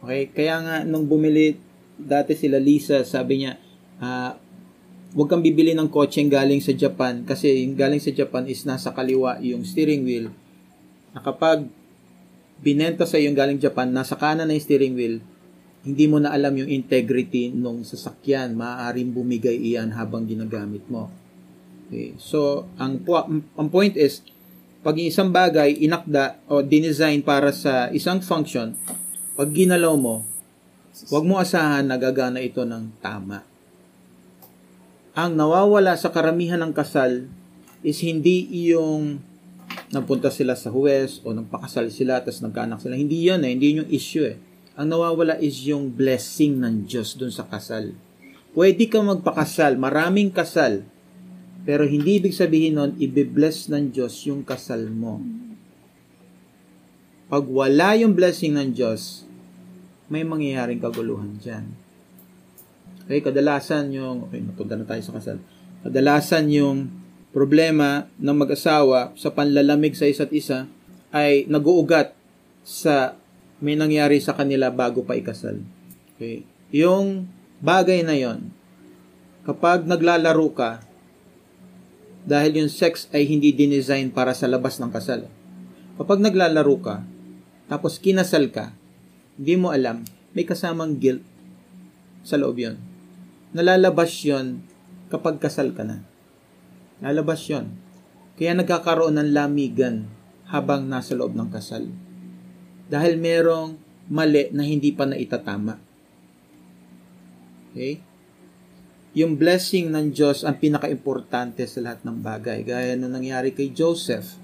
Okay? 0.02 0.35
Kaya 0.35 0.59
nga, 0.59 0.76
nung 0.83 1.06
bumili 1.06 1.54
dati 1.94 2.35
sila 2.35 2.59
Lisa, 2.59 3.06
sabi 3.06 3.47
niya, 3.47 3.62
uh, 4.02 4.42
huwag 5.14 5.30
kang 5.30 5.47
bibili 5.47 5.78
ng 5.78 5.87
kotse 5.87 6.26
galing 6.26 6.59
sa 6.59 6.75
Japan 6.75 7.23
kasi 7.23 7.62
yung 7.62 7.78
galing 7.78 8.02
sa 8.02 8.11
Japan 8.11 8.50
is 8.50 8.66
nasa 8.66 8.90
kaliwa 8.90 9.38
yung 9.38 9.62
steering 9.62 10.02
wheel. 10.02 10.35
Na 11.14 11.23
kapag 11.23 11.71
binenta 12.59 13.06
sa 13.06 13.23
yung 13.23 13.38
galing 13.38 13.62
Japan, 13.62 13.94
nasa 13.94 14.18
kanan 14.18 14.50
na 14.50 14.59
yung 14.59 14.66
steering 14.66 14.99
wheel, 14.99 15.23
hindi 15.87 16.04
mo 16.11 16.18
na 16.18 16.35
alam 16.35 16.59
yung 16.59 16.66
integrity 16.66 17.54
nung 17.54 17.87
sasakyan. 17.87 18.59
Maaaring 18.59 19.14
bumigay 19.14 19.54
iyan 19.54 19.94
habang 19.94 20.26
ginagamit 20.26 20.83
mo. 20.90 21.12
Okay. 21.87 22.18
So, 22.18 22.66
ang, 22.75 23.06
ang 23.54 23.68
point 23.71 23.94
is, 23.94 24.26
pag 24.83 24.99
isang 24.99 25.30
bagay 25.30 25.78
inakda 25.78 26.42
o 26.50 26.59
dinesign 26.64 27.23
para 27.23 27.54
sa 27.54 27.87
isang 27.94 28.18
function, 28.18 28.75
pag 29.38 29.52
ginalaw 29.54 29.94
mo, 29.94 30.26
huwag 31.06 31.23
mo 31.23 31.38
asahan 31.38 31.87
na 31.87 32.00
gagana 32.00 32.42
ito 32.42 32.66
ng 32.66 32.99
tama. 32.99 33.53
Ang 35.14 35.38
nawawala 35.38 35.94
sa 35.94 36.11
karamihan 36.11 36.59
ng 36.59 36.75
kasal 36.75 37.30
is 37.87 38.02
hindi 38.02 38.50
yung 38.66 39.23
nagpunta 39.94 40.26
sila 40.26 40.59
sa 40.59 40.75
huwes 40.75 41.23
o 41.23 41.30
nagpakasal 41.30 41.87
sila 41.94 42.18
tapos 42.18 42.42
nagkaanak 42.42 42.83
sila. 42.83 42.99
Hindi 42.99 43.23
yun 43.23 43.47
eh. 43.47 43.54
Hindi 43.54 43.66
yun 43.71 43.80
yung 43.87 43.92
issue 43.94 44.26
eh. 44.26 44.42
Ang 44.75 44.90
nawawala 44.90 45.38
is 45.38 45.62
yung 45.71 45.94
blessing 45.94 46.59
ng 46.59 46.90
Diyos 46.90 47.14
dun 47.14 47.30
sa 47.30 47.47
kasal. 47.47 47.94
Pwede 48.59 48.90
ka 48.90 48.99
magpakasal, 49.06 49.78
maraming 49.78 50.35
kasal, 50.35 50.83
pero 51.62 51.87
hindi 51.87 52.18
ibig 52.18 52.35
sabihin 52.35 52.75
nun, 52.78 52.92
ibibless 52.99 53.71
ng 53.71 53.94
Diyos 53.94 54.18
yung 54.26 54.42
kasal 54.42 54.90
mo. 54.90 55.23
Pag 57.30 57.47
wala 57.47 57.94
yung 57.99 58.18
blessing 58.18 58.54
ng 58.59 58.75
Diyos, 58.75 59.23
may 60.11 60.26
mangyayaring 60.26 60.83
kaguluhan 60.83 61.38
dyan. 61.38 61.84
Okay, 63.04 63.20
kadalasan 63.20 63.92
yung, 63.92 64.25
okay, 64.25 64.40
napunta 64.40 64.80
na 64.80 64.88
tayo 64.88 65.04
sa 65.04 65.12
kasal. 65.20 65.37
Kadalasan 65.84 66.49
yung 66.49 66.88
problema 67.37 68.08
ng 68.16 68.32
mag-asawa 68.32 69.12
sa 69.18 69.28
panlalamig 69.28 69.92
sa 69.92 70.08
isa't 70.08 70.32
isa 70.32 70.64
ay 71.12 71.44
naguugat 71.44 72.16
sa 72.64 73.18
may 73.61 73.76
nangyari 73.76 74.23
sa 74.25 74.32
kanila 74.32 74.73
bago 74.73 75.04
pa 75.04 75.20
ikasal. 75.20 75.61
Okay. 76.16 76.49
Yung 76.73 77.28
bagay 77.61 78.00
na 78.06 78.16
yon, 78.16 78.49
kapag 79.44 79.84
naglalaro 79.84 80.49
ka, 80.56 80.80
dahil 82.25 82.64
yung 82.64 82.73
sex 82.73 83.12
ay 83.12 83.28
hindi 83.28 83.52
dinesign 83.52 84.08
para 84.08 84.32
sa 84.32 84.49
labas 84.49 84.80
ng 84.80 84.88
kasal. 84.88 85.28
Kapag 86.00 86.25
naglalaro 86.25 86.76
ka, 86.80 86.96
tapos 87.68 88.00
kinasal 88.00 88.49
ka, 88.49 88.73
hindi 89.37 89.61
mo 89.61 89.76
alam, 89.76 90.08
may 90.32 90.49
kasamang 90.49 90.96
guilt 90.96 91.20
sa 92.25 92.40
loob 92.40 92.56
yon. 92.56 92.93
Nalalabas 93.54 94.12
yon 94.26 94.61
kapag 95.08 95.38
kasal 95.38 95.70
ka 95.73 95.87
na. 95.87 96.02
Lalabas 96.99 97.46
yon. 97.46 97.70
Kaya 98.34 98.58
nagkakaroon 98.58 99.14
ng 99.14 99.30
lamigan 99.30 100.11
habang 100.50 100.90
nasa 100.90 101.14
loob 101.14 101.38
ng 101.38 101.49
kasal. 101.54 101.87
Dahil 102.90 103.16
merong 103.16 103.78
mali 104.11 104.50
na 104.50 104.66
hindi 104.66 104.90
pa 104.90 105.06
naitatama. 105.06 105.78
Okay? 107.70 108.02
yung 109.14 109.38
blessing 109.38 109.94
ng 109.94 110.11
Diyos 110.11 110.42
ang 110.42 110.58
pinaka-importante 110.58 111.62
sa 111.70 111.78
lahat 111.78 112.02
ng 112.02 112.18
bagay. 112.18 112.66
Gaya 112.66 112.99
nung 112.99 113.14
nangyari 113.14 113.54
kay 113.54 113.70
Joseph. 113.70 114.42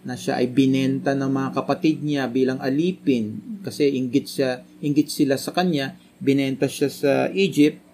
na 0.00 0.16
siya 0.16 0.40
ay 0.40 0.48
binenta 0.48 1.12
ng 1.12 1.28
mga 1.28 1.60
kapatid 1.60 2.00
niya 2.00 2.24
bilang 2.24 2.56
alipin 2.64 3.36
kasi 3.60 3.92
inggit 4.00 4.32
siya 4.32 4.64
inggit 4.80 5.12
sila 5.12 5.36
sa 5.36 5.52
kanya 5.52 5.92
binenta 6.16 6.64
siya 6.64 6.88
sa 6.88 7.12
Egypt 7.36 7.84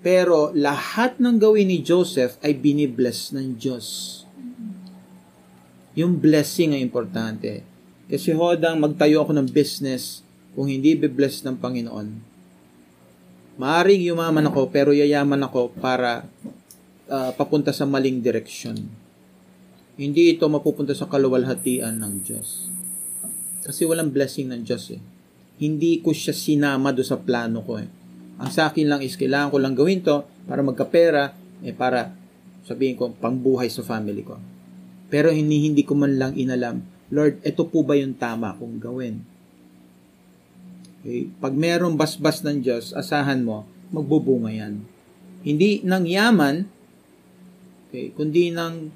pero 0.00 0.52
lahat 0.56 1.20
ng 1.20 1.36
gawin 1.36 1.68
ni 1.68 1.84
Joseph 1.84 2.40
ay 2.40 2.56
binibless 2.56 3.32
ng 3.36 3.56
Diyos 3.56 3.86
yung 5.96 6.16
blessing 6.16 6.76
ay 6.76 6.80
importante 6.80 7.62
kasi 8.08 8.34
hodang 8.34 8.80
magtayo 8.80 9.22
ako 9.22 9.36
ng 9.36 9.48
business 9.52 10.24
kung 10.56 10.66
hindi 10.66 10.96
bibless 10.96 11.44
ng 11.44 11.60
Panginoon 11.60 12.08
maaring 13.60 14.02
yumaman 14.02 14.48
ako 14.48 14.72
pero 14.72 14.90
yayaman 14.96 15.44
ako 15.44 15.74
para 15.76 16.24
uh, 17.10 17.30
papunta 17.36 17.70
sa 17.70 17.84
maling 17.84 18.24
direksyon 18.24 19.00
hindi 20.00 20.32
ito 20.32 20.48
mapupunta 20.48 20.96
sa 20.96 21.04
kaluwalhatian 21.04 22.00
ng 22.00 22.24
Diyos. 22.24 22.72
Kasi 23.60 23.84
walang 23.84 24.08
blessing 24.08 24.48
ng 24.48 24.64
Diyos 24.64 24.96
eh. 24.96 25.00
Hindi 25.60 26.00
ko 26.00 26.16
siya 26.16 26.32
sinama 26.32 26.88
do 26.88 27.04
sa 27.04 27.20
plano 27.20 27.60
ko 27.60 27.76
eh. 27.76 27.84
Ang 28.40 28.48
sa 28.48 28.72
akin 28.72 28.88
lang 28.88 29.04
is 29.04 29.20
kailangan 29.20 29.52
ko 29.52 29.56
lang 29.60 29.76
gawin 29.76 30.00
to 30.00 30.24
para 30.48 30.64
magkapera, 30.64 31.36
eh 31.60 31.76
para 31.76 32.16
sabihin 32.64 32.96
ko 32.96 33.12
pangbuhay 33.12 33.68
sa 33.68 33.84
family 33.84 34.24
ko. 34.24 34.40
Pero 35.12 35.28
hindi, 35.28 35.68
hindi 35.68 35.84
ko 35.84 35.92
man 35.92 36.16
lang 36.16 36.32
inalam, 36.32 36.80
Lord, 37.12 37.44
ito 37.44 37.68
po 37.68 37.84
ba 37.84 37.98
yung 37.98 38.16
tama 38.16 38.56
kong 38.56 38.80
gawin? 38.80 39.20
Okay? 41.02 41.28
Pag 41.36 41.52
merong 41.52 41.98
basbas 41.98 42.40
ng 42.40 42.64
Diyos, 42.64 42.96
asahan 42.96 43.44
mo, 43.44 43.66
magbubunga 43.90 44.54
yan. 44.54 44.80
Hindi 45.42 45.82
ng 45.82 46.04
yaman, 46.06 46.56
okay, 47.90 48.14
kundi 48.14 48.54
ng 48.54 48.88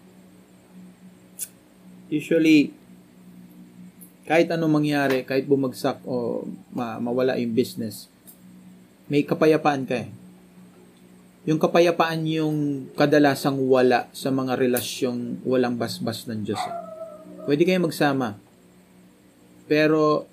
usually, 2.14 2.70
kahit 4.24 4.48
ano 4.54 4.70
mangyari, 4.70 5.26
kahit 5.26 5.44
bumagsak 5.44 6.00
o 6.06 6.46
ma- 6.72 7.02
mawala 7.02 7.36
yung 7.36 7.52
business, 7.52 8.06
may 9.08 9.22
kapayapaan 9.24 9.84
ka 9.84 10.04
eh. 10.04 10.08
Yung 11.44 11.60
kapayapaan 11.60 12.24
yung 12.24 12.88
kadalasang 12.96 13.60
wala 13.68 14.08
sa 14.16 14.32
mga 14.32 14.56
relasyong 14.56 15.44
walang 15.44 15.76
basbas 15.76 16.24
ng 16.24 16.40
Diyos. 16.40 16.60
Eh. 16.60 16.74
Pwede 17.44 17.68
kayo 17.68 17.84
magsama. 17.84 18.40
Pero, 19.68 20.24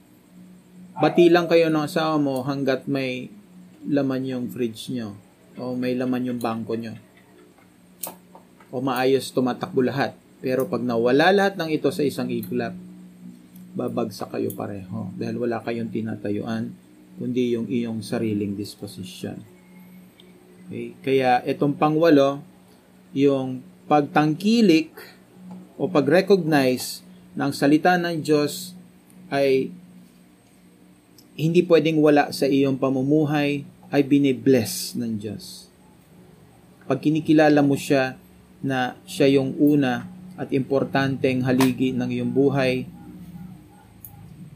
bati 0.95 1.27
lang 1.27 1.51
kayo 1.51 1.67
ng 1.67 1.83
asawa 1.83 2.15
mo 2.15 2.39
hanggat 2.47 2.87
may 2.87 3.27
laman 3.87 4.23
yung 4.23 4.45
fridge 4.47 4.95
nyo 4.95 5.19
o 5.59 5.75
may 5.75 5.99
laman 5.99 6.31
yung 6.31 6.39
bangko 6.39 6.79
nyo 6.79 6.95
o 8.71 8.79
maayos 8.79 9.29
tumatakbo 9.35 9.83
lahat. 9.83 10.15
Pero 10.39 10.65
pag 10.65 10.81
nawala 10.81 11.29
lahat 11.29 11.59
ng 11.59 11.69
ito 11.69 11.91
sa 11.91 12.01
isang 12.01 12.31
iglap, 12.31 12.73
babagsak 13.75 14.31
kayo 14.31 14.51
pareho 14.55 15.11
dahil 15.15 15.37
wala 15.37 15.59
kayong 15.61 15.91
tinatayuan 15.91 16.71
kundi 17.19 17.55
yung 17.55 17.67
iyong 17.67 17.99
sariling 18.05 18.55
disposition. 18.55 19.39
Okay? 20.67 20.95
Kaya 21.03 21.43
itong 21.43 21.75
pangwalo, 21.75 22.39
yung 23.11 23.59
pagtangkilik 23.91 24.95
o 25.75 25.91
pag-recognize 25.91 27.03
ng 27.35 27.51
salita 27.51 27.99
ng 27.99 28.23
Diyos 28.23 28.75
ay 29.31 29.71
hindi 31.35 31.63
pwedeng 31.67 31.99
wala 31.99 32.31
sa 32.31 32.47
iyong 32.47 32.75
pamumuhay 32.79 33.63
ay 33.91 34.01
binibless 34.07 34.95
ng 34.95 35.19
Diyos. 35.19 35.67
Pag 36.87 37.03
kinikilala 37.03 37.59
mo 37.63 37.75
siya 37.75 38.15
na 38.63 38.99
siya 39.07 39.27
yung 39.39 39.55
una 39.59 40.07
at 40.39 40.51
importanteng 40.55 41.43
haligi 41.43 41.91
ng 41.91 42.09
iyong 42.11 42.31
buhay, 42.31 42.87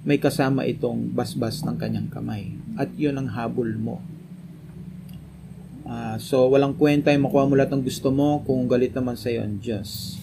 may 0.05 0.21
kasama 0.21 0.69
itong 0.69 1.09
basbas 1.17 1.65
ng 1.65 1.81
kanyang 1.81 2.13
kamay. 2.13 2.53
At 2.77 2.93
yun 2.93 3.17
ang 3.17 3.33
habol 3.33 3.73
mo. 3.73 4.05
Uh, 5.81 6.17
so, 6.21 6.45
walang 6.45 6.77
kwenta 6.77 7.09
yung 7.09 7.25
makuha 7.25 7.49
mo 7.49 7.57
lahat 7.57 7.73
ng 7.73 7.85
gusto 7.85 8.13
mo 8.13 8.45
kung 8.45 8.69
galit 8.69 8.93
naman 8.93 9.17
sa 9.17 9.33
iyo 9.33 9.41
ang 9.41 9.57
Diyos. 9.57 10.21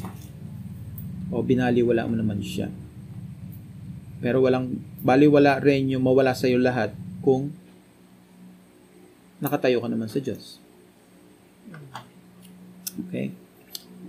O 1.34 1.42
binaliwala 1.42 2.06
mo 2.06 2.14
naman 2.14 2.38
siya. 2.46 2.70
Pero 4.22 4.38
walang, 4.38 4.78
baliwala 5.02 5.58
rin 5.58 5.90
yung 5.90 6.06
mawala 6.06 6.38
sa 6.38 6.46
iyo 6.46 6.62
lahat 6.62 6.94
kung 7.18 7.50
nakatayo 9.42 9.82
ka 9.82 9.90
naman 9.90 10.06
sa 10.06 10.22
Diyos. 10.22 10.62
Okay? 13.10 13.34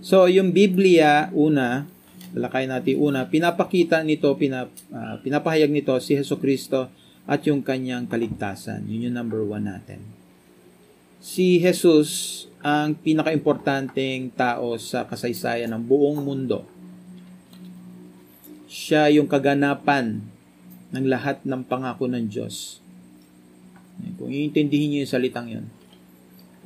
So, 0.06 0.30
yung 0.30 0.54
Biblia, 0.54 1.34
una, 1.34 1.90
lalakay 2.34 2.66
natin 2.66 2.98
una, 2.98 3.30
pinapakita 3.30 4.02
nito, 4.02 4.34
pinap, 4.34 4.68
uh, 4.90 5.22
pinapahayag 5.22 5.70
nito 5.70 5.94
si 6.02 6.18
Heso 6.18 6.42
Kristo 6.42 6.90
at 7.24 7.40
yung 7.46 7.62
kanyang 7.62 8.10
kaligtasan. 8.10 8.84
Yun 8.90 9.08
yung 9.08 9.16
number 9.16 9.40
one 9.46 9.70
natin. 9.70 10.02
Si 11.22 11.62
Jesus 11.62 12.44
ang 12.64 12.98
pinakaimportanteng 12.98 14.34
tao 14.34 14.76
sa 14.80 15.06
kasaysayan 15.06 15.70
ng 15.72 15.82
buong 15.84 16.20
mundo. 16.20 16.66
Siya 18.68 19.08
yung 19.14 19.30
kaganapan 19.30 20.20
ng 20.90 21.04
lahat 21.06 21.44
ng 21.46 21.62
pangako 21.64 22.10
ng 22.10 22.24
Diyos. 22.26 22.82
Kung 24.18 24.32
iintindihin 24.32 24.90
niyo 24.90 24.98
yung 25.06 25.12
salitang 25.12 25.48
yun. 25.48 25.66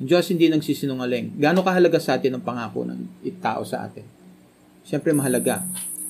Ang 0.01 0.07
Diyos 0.07 0.31
hindi 0.31 0.49
nagsisinungaling. 0.49 1.37
Gaano 1.37 1.61
kahalaga 1.61 1.99
sa 2.01 2.17
atin 2.17 2.39
ang 2.39 2.43
pangako 2.43 2.87
ng 2.87 2.99
tao 3.37 3.61
sa 3.67 3.85
atin? 3.85 4.18
Siyempre 4.89 5.13
mahalaga. 5.13 5.61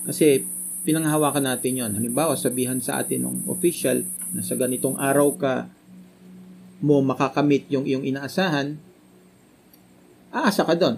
Kasi 0.08 0.48
pinanghahawakan 0.88 1.52
natin 1.52 1.84
yon. 1.84 1.92
Halimbawa, 2.00 2.40
sabihan 2.40 2.80
sa 2.80 3.04
atin 3.04 3.28
ng 3.28 3.52
official 3.52 4.08
na 4.32 4.40
sa 4.40 4.56
ganitong 4.56 4.96
araw 4.96 5.36
ka 5.36 5.68
mo 6.80 7.04
makakamit 7.04 7.68
yung 7.68 7.84
iyong 7.84 8.08
inaasahan, 8.08 8.80
aasa 10.32 10.64
ka 10.64 10.80
doon. 10.80 10.96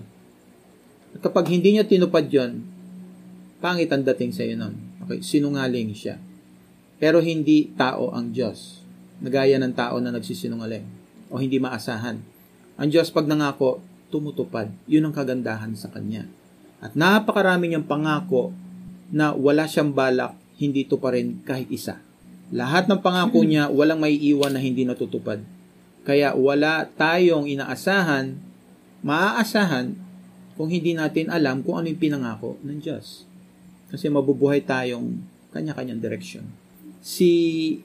At 1.18 1.20
kapag 1.26 1.50
hindi 1.50 1.74
niya 1.74 1.90
tinupad 1.90 2.30
yon, 2.30 2.62
pangit 3.58 3.90
ang 3.90 4.06
dating 4.06 4.30
sa 4.30 4.46
iyo 4.46 4.62
nun. 4.62 4.78
Okay, 5.02 5.26
sinungaling 5.26 5.98
siya. 5.98 6.22
Pero 7.02 7.18
hindi 7.18 7.74
tao 7.74 8.14
ang 8.14 8.30
Diyos. 8.30 8.86
Nagaya 9.26 9.58
ng 9.58 9.74
tao 9.74 9.98
na 9.98 10.14
nagsisinungaling 10.14 10.86
o 11.34 11.42
hindi 11.42 11.58
maasahan. 11.58 12.22
Ang 12.78 12.90
Diyos 12.94 13.10
pag 13.10 13.26
nangako, 13.26 13.82
tumutupad. 14.14 14.70
Yun 14.86 15.10
ang 15.10 15.16
kagandahan 15.18 15.74
sa 15.74 15.90
Kanya. 15.90 16.30
At 16.82 16.98
napakarami 16.98 17.70
niyang 17.70 17.86
pangako 17.86 18.50
na 19.14 19.38
wala 19.38 19.70
siyang 19.70 19.94
balak, 19.94 20.34
hindi 20.58 20.82
to 20.90 20.98
pa 20.98 21.14
rin 21.14 21.46
kahit 21.46 21.70
isa. 21.70 22.02
Lahat 22.52 22.90
ng 22.90 23.00
pangako 23.00 23.46
niya, 23.46 23.70
walang 23.70 24.02
may 24.02 24.18
iwan 24.18 24.52
na 24.52 24.60
hindi 24.60 24.84
natutupad. 24.84 25.40
Kaya 26.02 26.34
wala 26.34 26.90
tayong 26.98 27.46
inaasahan, 27.46 28.36
maaasahan, 29.06 29.94
kung 30.58 30.68
hindi 30.68 30.94
natin 30.94 31.32
alam 31.32 31.64
kung 31.64 31.80
ano 31.80 31.90
yung 31.90 32.02
pinangako 32.02 32.60
ng 32.62 32.82
Diyos. 32.82 33.26
Kasi 33.90 34.12
mabubuhay 34.12 34.62
tayong 34.62 35.22
kanya-kanyang 35.56 36.02
direksyon. 36.02 36.46
Si 37.02 37.32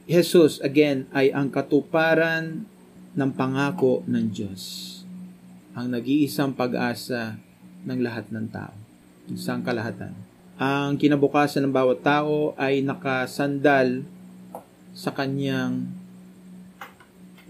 Jesus, 0.05 0.61
again, 0.61 1.09
ay 1.15 1.33
ang 1.33 1.49
katuparan 1.49 2.69
ng 3.17 3.31
pangako 3.33 4.05
ng 4.05 4.29
Diyos. 4.29 4.93
Ang 5.73 5.97
nag-iisang 5.97 6.53
pag-asa 6.53 7.41
ng 7.89 7.99
lahat 8.03 8.29
ng 8.29 8.47
tao. 8.53 8.86
Isang 9.31 9.63
kalahatan. 9.63 10.15
Ang 10.57 10.97
kinabukasan 10.97 11.67
ng 11.67 11.75
bawat 11.75 12.01
tao 12.01 12.57
ay 12.57 12.81
nakasandal 12.81 14.07
sa 14.97 15.13
kanyang 15.13 15.91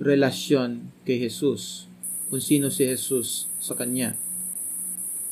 relasyon 0.02 0.90
kay 1.06 1.22
Jesus. 1.22 1.86
Kung 2.26 2.42
sino 2.42 2.72
si 2.72 2.82
Jesus 2.82 3.46
sa 3.62 3.78
kanya. 3.78 4.18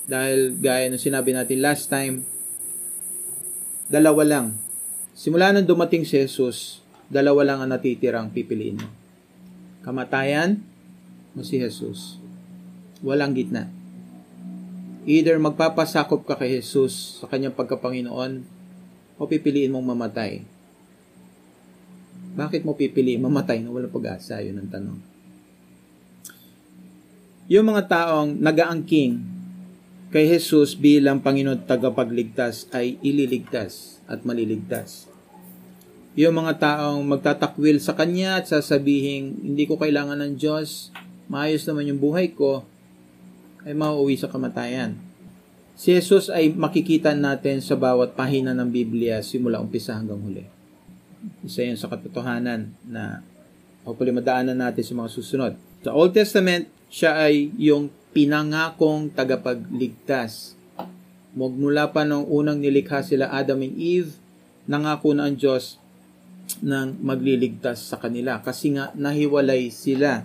Dahil 0.04 0.54
gaya 0.61 0.87
ng 0.92 1.00
sinabi 1.00 1.35
natin 1.35 1.64
last 1.64 1.90
time, 1.90 2.22
dalawa 3.90 4.22
lang. 4.22 4.46
Simula 5.16 5.50
nang 5.50 5.66
dumating 5.66 6.07
si 6.07 6.20
Jesus, 6.20 6.85
dalawa 7.09 7.42
lang 7.42 7.59
ang 7.64 7.70
natitirang 7.72 8.30
pipiliin 8.30 8.78
mo 8.78 9.04
kamatayan 9.85 10.64
mo 11.37 11.44
si 11.44 11.61
Jesus. 11.61 12.16
Walang 13.04 13.37
gitna. 13.37 13.68
Either 15.04 15.36
magpapasakop 15.36 16.24
ka 16.24 16.34
kay 16.40 16.60
Jesus 16.60 17.20
sa 17.20 17.28
kanyang 17.28 17.52
pagkapanginoon 17.52 18.44
o 19.16 19.22
pipiliin 19.28 19.72
mong 19.72 19.92
mamatay. 19.92 20.40
Bakit 22.34 22.66
mo 22.66 22.74
pipiliin 22.74 23.22
mamatay 23.22 23.62
na 23.62 23.70
walang 23.70 23.92
pag-asa? 23.92 24.40
Yun 24.40 24.64
ang 24.64 24.70
tanong. 24.72 25.00
Yung 27.52 27.66
mga 27.68 27.82
taong 27.86 28.40
nagaangking 28.40 29.20
kay 30.08 30.24
Jesus 30.24 30.72
bilang 30.72 31.20
Panginoon 31.20 31.68
tagapagligtas 31.68 32.72
ay 32.72 32.96
ililigtas 33.04 34.00
at 34.08 34.24
maliligtas 34.24 35.12
yung 36.14 36.38
mga 36.38 36.62
taong 36.62 37.02
magtatakwil 37.02 37.82
sa 37.82 37.90
Kanya 37.90 38.38
at 38.38 38.46
sasabihin, 38.46 39.34
hindi 39.42 39.66
ko 39.66 39.74
kailangan 39.74 40.22
ng 40.22 40.38
Diyos, 40.38 40.94
maayos 41.26 41.66
naman 41.66 41.90
yung 41.90 41.98
buhay 41.98 42.30
ko, 42.30 42.62
ay 43.64 43.72
mauuwi 43.72 44.20
sa 44.20 44.29
kamatayan. 44.29 44.96
Si 45.74 45.90
Jesus 45.90 46.31
ay 46.31 46.55
makikita 46.55 47.16
natin 47.18 47.59
sa 47.59 47.74
bawat 47.74 48.14
pahina 48.14 48.55
ng 48.55 48.70
Biblia 48.70 49.18
simula 49.27 49.59
umpisa 49.59 49.98
hanggang 49.98 50.22
huli. 50.22 50.46
Isa 51.42 51.66
yun 51.66 51.81
sa 51.81 51.90
katotohanan 51.90 52.70
na 52.87 53.24
hopefully 53.83 54.14
madaanan 54.14 54.55
natin 54.55 54.85
sa 54.85 54.94
mga 54.94 55.11
susunod. 55.11 55.53
Sa 55.83 55.90
Old 55.90 56.14
Testament, 56.14 56.70
siya 56.92 57.18
ay 57.18 57.50
yung 57.59 57.90
pinangakong 58.14 59.11
tagapagligtas. 59.11 60.55
Magmula 61.35 61.90
pa 61.90 62.07
nung 62.07 62.22
unang 62.31 62.62
nilikha 62.62 63.03
sila 63.03 63.35
Adam 63.35 63.66
and 63.66 63.74
Eve, 63.74 64.14
nangako 64.70 65.11
na 65.11 65.27
ang 65.27 65.35
Diyos 65.35 65.83
ng 66.62 67.03
magliligtas 67.03 67.90
sa 67.90 67.98
kanila 67.98 68.38
kasi 68.38 68.77
nga 68.79 68.94
nahiwalay 68.94 69.74
sila. 69.74 70.22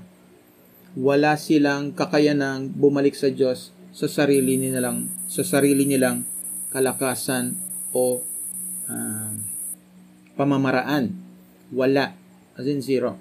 Wala 0.97 1.37
silang 1.37 1.93
kakayanang 1.93 2.73
bumalik 2.73 3.13
sa 3.13 3.29
Diyos 3.29 3.75
sa 3.93 4.07
sarili 4.09 4.57
nilang 4.57 5.09
sa 5.27 5.41
sarili 5.45 5.85
nilang 5.85 6.25
kalakasan 6.73 7.57
o 7.93 8.21
uh, 8.89 9.33
pamamaraan. 10.37 11.13
Wala. 11.73 12.15
As 12.57 12.65
in 12.65 12.81
zero. 12.81 13.19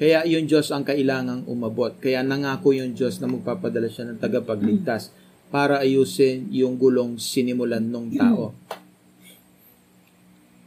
Kaya 0.00 0.24
yung 0.24 0.48
Diyos 0.48 0.72
ang 0.72 0.80
kailangang 0.80 1.44
umabot. 1.44 1.92
Kaya 2.00 2.24
nangako 2.24 2.72
yung 2.72 2.96
Diyos 2.96 3.20
na 3.20 3.28
magpapadala 3.28 3.92
siya 3.92 4.08
ng 4.08 4.18
tagapagligtas 4.18 5.12
para 5.52 5.82
ayusin 5.82 6.48
yung 6.48 6.80
gulong 6.80 7.20
sinimulan 7.20 7.84
ng 7.84 8.16
tao. 8.16 8.56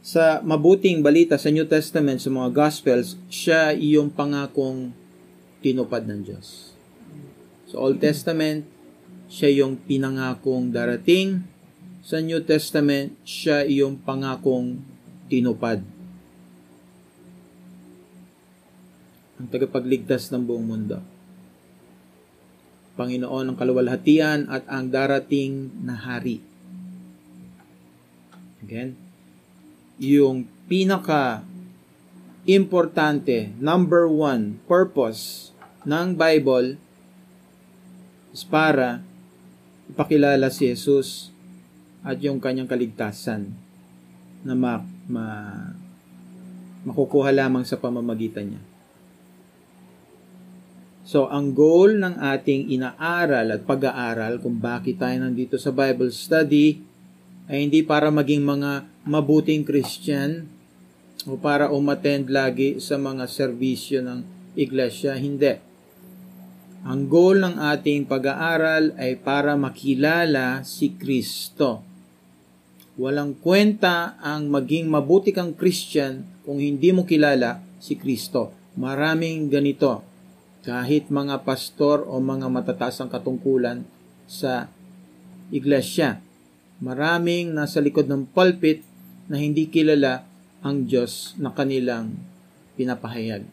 Sa 0.04 0.44
mabuting 0.44 1.00
balita 1.00 1.40
sa 1.40 1.48
New 1.48 1.64
Testament, 1.64 2.20
sa 2.20 2.28
mga 2.28 2.52
Gospels, 2.52 3.16
siya 3.32 3.72
yung 3.72 4.12
pangakong 4.12 4.92
tinupad 5.64 6.04
ng 6.04 6.20
Diyos. 6.20 6.76
Sa 7.72 7.80
Old 7.80 8.04
Testament, 8.04 8.68
siya 9.32 9.64
yung 9.64 9.80
pinangakong 9.80 10.68
darating. 10.68 11.48
Sa 12.04 12.20
New 12.20 12.44
Testament, 12.44 13.16
siya 13.24 13.64
yung 13.64 13.96
pangakong 13.96 14.84
tinupad. 15.32 15.94
ang 19.38 19.50
tagapagligtas 19.50 20.30
ng 20.30 20.42
buong 20.46 20.66
mundo. 20.66 20.98
Panginoon 22.94 23.50
ng 23.50 23.56
kaluwalhatian 23.58 24.46
at 24.46 24.62
ang 24.70 24.86
darating 24.86 25.68
na 25.82 25.98
hari. 25.98 26.38
Again, 28.62 28.94
yung 29.98 30.46
pinaka 30.70 31.42
importante, 32.46 33.50
number 33.58 34.06
one 34.06 34.62
purpose 34.70 35.50
ng 35.84 36.16
Bible 36.16 36.80
is 38.32 38.42
para 38.42 39.04
ipakilala 39.88 40.48
si 40.50 40.72
Jesus 40.72 41.30
at 42.04 42.20
yung 42.20 42.40
kanyang 42.40 42.68
kaligtasan 42.68 43.52
na 44.44 44.52
ma, 44.52 44.84
ma, 45.08 45.26
makukuha 46.84 47.32
lamang 47.32 47.64
sa 47.64 47.80
pamamagitan 47.80 48.52
niya. 48.52 48.62
So, 51.04 51.28
ang 51.28 51.52
goal 51.52 52.00
ng 52.00 52.16
ating 52.16 52.72
inaaral 52.72 53.52
at 53.52 53.68
pag-aaral 53.68 54.40
kung 54.40 54.56
bakit 54.56 55.00
tayo 55.00 55.20
nandito 55.20 55.60
sa 55.60 55.68
Bible 55.68 56.08
study 56.08 56.80
ay 57.44 57.68
hindi 57.68 57.84
para 57.84 58.08
maging 58.08 58.40
mga 58.40 58.88
mabuting 59.04 59.68
Christian 59.68 60.48
o 61.28 61.36
para 61.36 61.68
umattend 61.68 62.32
lagi 62.32 62.80
sa 62.80 62.96
mga 62.96 63.28
serbisyo 63.28 64.00
ng 64.00 64.24
iglesia. 64.56 65.12
Hindi. 65.16 65.73
Ang 66.84 67.08
goal 67.08 67.40
ng 67.40 67.56
ating 67.56 68.04
pag-aaral 68.04 68.92
ay 69.00 69.16
para 69.16 69.56
makilala 69.56 70.60
si 70.68 70.92
Kristo. 70.92 71.80
Walang 73.00 73.40
kwenta 73.40 74.20
ang 74.20 74.52
maging 74.52 74.92
mabuti 74.92 75.32
kang 75.32 75.56
Christian 75.56 76.28
kung 76.44 76.60
hindi 76.60 76.92
mo 76.92 77.08
kilala 77.08 77.64
si 77.80 77.96
Kristo. 77.96 78.52
Maraming 78.76 79.48
ganito 79.48 80.04
kahit 80.60 81.08
mga 81.08 81.40
pastor 81.40 82.04
o 82.04 82.20
mga 82.20 82.52
matataas 82.52 83.00
ang 83.00 83.08
katungkulan 83.08 83.88
sa 84.28 84.68
iglesia. 85.48 86.20
Maraming 86.84 87.56
nasa 87.56 87.80
likod 87.80 88.12
ng 88.12 88.28
pulpit 88.28 88.84
na 89.24 89.40
hindi 89.40 89.72
kilala 89.72 90.28
ang 90.60 90.84
Diyos 90.84 91.32
na 91.40 91.48
kanilang 91.48 92.12
pinapahayag. 92.76 93.48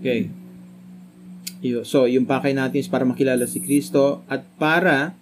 Okay. 0.00 0.43
So, 1.88 2.04
yung 2.04 2.28
pakay 2.28 2.52
natin 2.52 2.84
is 2.84 2.92
para 2.92 3.08
makilala 3.08 3.48
si 3.48 3.64
Kristo 3.64 4.20
at 4.28 4.44
para 4.60 5.16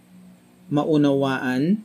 maunawaan 0.73 1.79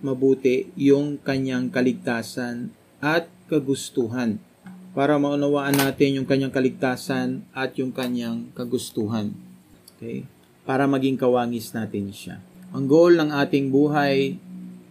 mabuti 0.00 0.72
yung 0.80 1.20
kanyang 1.20 1.68
kaligtasan 1.68 2.72
at 3.04 3.28
kagustuhan 3.52 4.40
para 4.92 5.16
maunawaan 5.16 5.72
natin 5.72 6.20
yung 6.20 6.28
kanyang 6.28 6.52
kaligtasan 6.52 7.48
at 7.56 7.72
yung 7.80 7.96
kanyang 7.96 8.52
kagustuhan. 8.52 9.32
Okay? 9.96 10.28
Para 10.68 10.84
maging 10.84 11.16
kawangis 11.16 11.72
natin 11.72 12.12
siya. 12.12 12.44
Ang 12.76 12.88
goal 12.88 13.16
ng 13.16 13.32
ating 13.32 13.72
buhay 13.72 14.36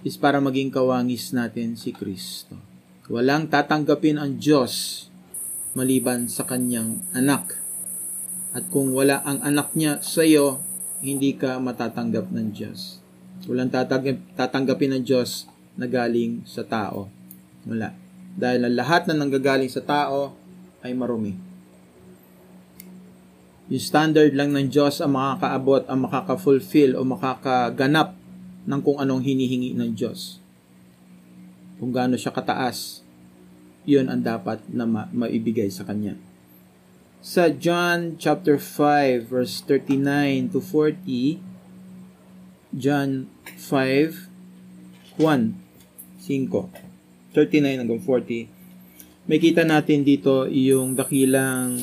is 0.02 0.18
para 0.18 0.42
maging 0.42 0.74
kawangis 0.74 1.30
natin 1.38 1.78
si 1.78 1.94
Kristo. 1.94 2.58
Walang 3.14 3.54
tatanggapin 3.54 4.18
ang 4.18 4.42
Diyos 4.42 5.06
maliban 5.78 6.26
sa 6.26 6.50
kanyang 6.50 7.06
anak. 7.14 7.61
At 8.52 8.68
kung 8.68 8.92
wala 8.92 9.24
ang 9.24 9.40
anak 9.44 9.72
niya 9.76 10.04
sa 10.04 10.24
iyo, 10.28 10.60
hindi 11.00 11.34
ka 11.36 11.58
matatanggap 11.58 12.30
ng 12.30 12.48
Diyos. 12.52 13.00
Walang 13.48 13.72
tatanggapin 14.38 15.00
ng 15.00 15.04
Diyos 15.08 15.48
na 15.80 15.88
galing 15.88 16.46
sa 16.46 16.62
tao. 16.62 17.08
Wala 17.66 18.02
dahil 18.36 18.64
ang 18.64 18.76
lahat 18.76 19.08
na 19.08 19.16
nanggagaling 19.18 19.72
sa 19.72 19.84
tao 19.84 20.36
ay 20.84 20.96
marumi. 20.96 21.36
Yung 23.72 23.84
standard 23.84 24.36
lang 24.36 24.52
ng 24.52 24.68
Diyos 24.68 25.00
ang 25.00 25.16
makakaabot, 25.16 25.88
ang 25.88 26.00
makaka-fulfill 26.04 27.00
o 27.00 27.08
makakaganap 27.08 28.16
ng 28.68 28.82
kung 28.84 29.00
anong 29.00 29.24
hinihingi 29.24 29.72
ng 29.76 29.96
Diyos. 29.96 30.44
Kung 31.80 31.96
gaano 31.96 32.20
siya 32.20 32.36
kataas, 32.36 33.02
yun 33.88 34.12
ang 34.12 34.22
dapat 34.22 34.62
na 34.70 34.86
ma- 34.86 35.10
maibigay 35.10 35.72
sa 35.72 35.88
Kanya. 35.88 36.20
Sa 37.22 37.54
John 37.54 38.18
chapter 38.18 38.58
5 38.58 39.30
verse 39.30 39.62
39 39.70 40.58
to 40.58 40.60
40, 40.60 41.38
John 42.74 43.30
5, 43.62 44.26
1, 45.22 45.22
5. 45.22 46.82
39 47.38 47.78
hanggang 47.78 48.02
40, 48.02 48.50
may 49.30 49.38
kita 49.38 49.62
natin 49.62 50.02
dito 50.02 50.50
yung 50.50 50.98
dakilang 50.98 51.78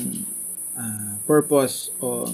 uh, 0.75 1.23
purpose 1.23 1.95
o 2.03 2.27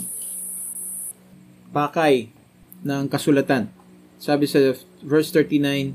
pakay 1.70 2.34
ng 2.82 3.06
kasulatan. 3.06 3.70
Sabi 4.18 4.50
sa 4.50 4.74
verse 5.06 5.30
39, 5.30 5.94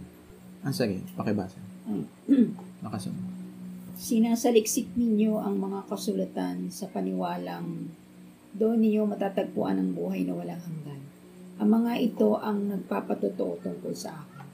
ang 0.62 0.74
sige, 0.76 1.02
pakibasa. 1.18 1.58
Nakasunod. 2.86 3.29
Sinasaliksik 4.00 4.96
ninyo 4.96 5.36
ang 5.36 5.60
mga 5.60 5.84
kasulatan 5.84 6.72
sa 6.72 6.88
paniwalang 6.88 7.92
doon 8.56 8.80
ninyo 8.80 9.04
matatagpuan 9.04 9.76
ang 9.76 9.92
buhay 9.92 10.24
na 10.24 10.32
walang 10.34 10.56
hanggan. 10.56 11.00
Ang 11.60 11.68
mga 11.68 11.92
ito 12.00 12.40
ang 12.40 12.72
nagpapatotoo 12.72 13.60
tungkol 13.60 13.92
sa 13.92 14.24
akin. 14.24 14.48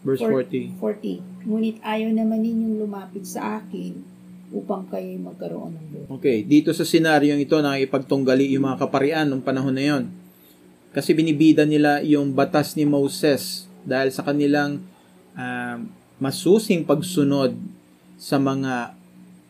Verse 0.00 0.24
40. 0.24 0.80
40. 0.80 1.44
Ngunit 1.44 1.76
ayaw 1.84 2.10
naman 2.16 2.40
ninyong 2.40 2.80
lumapit 2.80 3.28
sa 3.28 3.60
akin 3.60 4.00
upang 4.50 4.88
kayo 4.88 5.20
magkaroon 5.20 5.76
ng 5.76 5.86
buhay. 5.92 6.08
Okay, 6.16 6.38
dito 6.42 6.72
sa 6.72 6.88
senaryong 6.88 7.44
ito 7.44 7.60
na 7.60 7.76
ipagtunggali 7.76 8.48
yung 8.56 8.64
mga 8.64 8.80
kaparian 8.88 9.28
ng 9.28 9.44
panahon 9.44 9.76
na 9.76 9.84
yon. 9.84 10.04
Kasi 10.90 11.12
binibida 11.12 11.68
nila 11.68 12.00
yung 12.00 12.32
batas 12.32 12.74
ni 12.74 12.88
Moses 12.88 13.68
dahil 13.84 14.08
sa 14.10 14.24
kanilang 14.24 14.80
uh, 15.36 15.78
masusing 16.18 16.82
pagsunod 16.82 17.54
sa 18.20 18.36
mga 18.36 18.92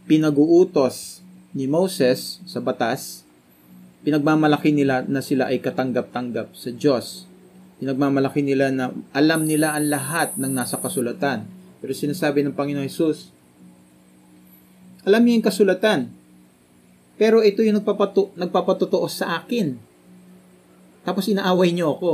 pinag-uutos 0.06 1.26
ni 1.50 1.66
Moses 1.66 2.38
sa 2.46 2.62
batas, 2.62 3.26
pinagmamalaki 4.06 4.70
nila 4.70 5.02
na 5.11 5.18
sila 5.18 5.50
ay 5.50 5.59
katanggap-tanggap 5.59 6.54
sa 6.54 6.70
Diyos. 6.70 7.26
Pinagmamalaki 7.83 8.46
nila 8.46 8.70
na 8.70 8.94
alam 9.11 9.42
nila 9.42 9.74
ang 9.74 9.90
lahat 9.90 10.38
ng 10.38 10.54
nasa 10.54 10.78
kasulatan. 10.78 11.50
Pero 11.83 11.90
sinasabi 11.90 12.46
ng 12.46 12.54
Panginoon 12.54 12.87
Jesus, 12.87 13.35
alam 15.02 15.26
niyo 15.26 15.42
yung 15.42 15.48
kasulatan. 15.50 16.00
Pero 17.18 17.42
ito 17.42 17.66
yung 17.66 17.83
nagpapato, 17.83 18.30
nagpapatotoo 18.38 19.11
sa 19.11 19.42
akin. 19.42 19.74
Tapos 21.02 21.26
inaaway 21.26 21.74
niyo 21.74 21.98
ako. 21.98 22.12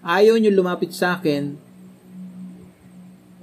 Ayaw 0.00 0.40
niyo 0.40 0.54
lumapit 0.54 0.94
sa 0.96 1.18
akin 1.18 1.65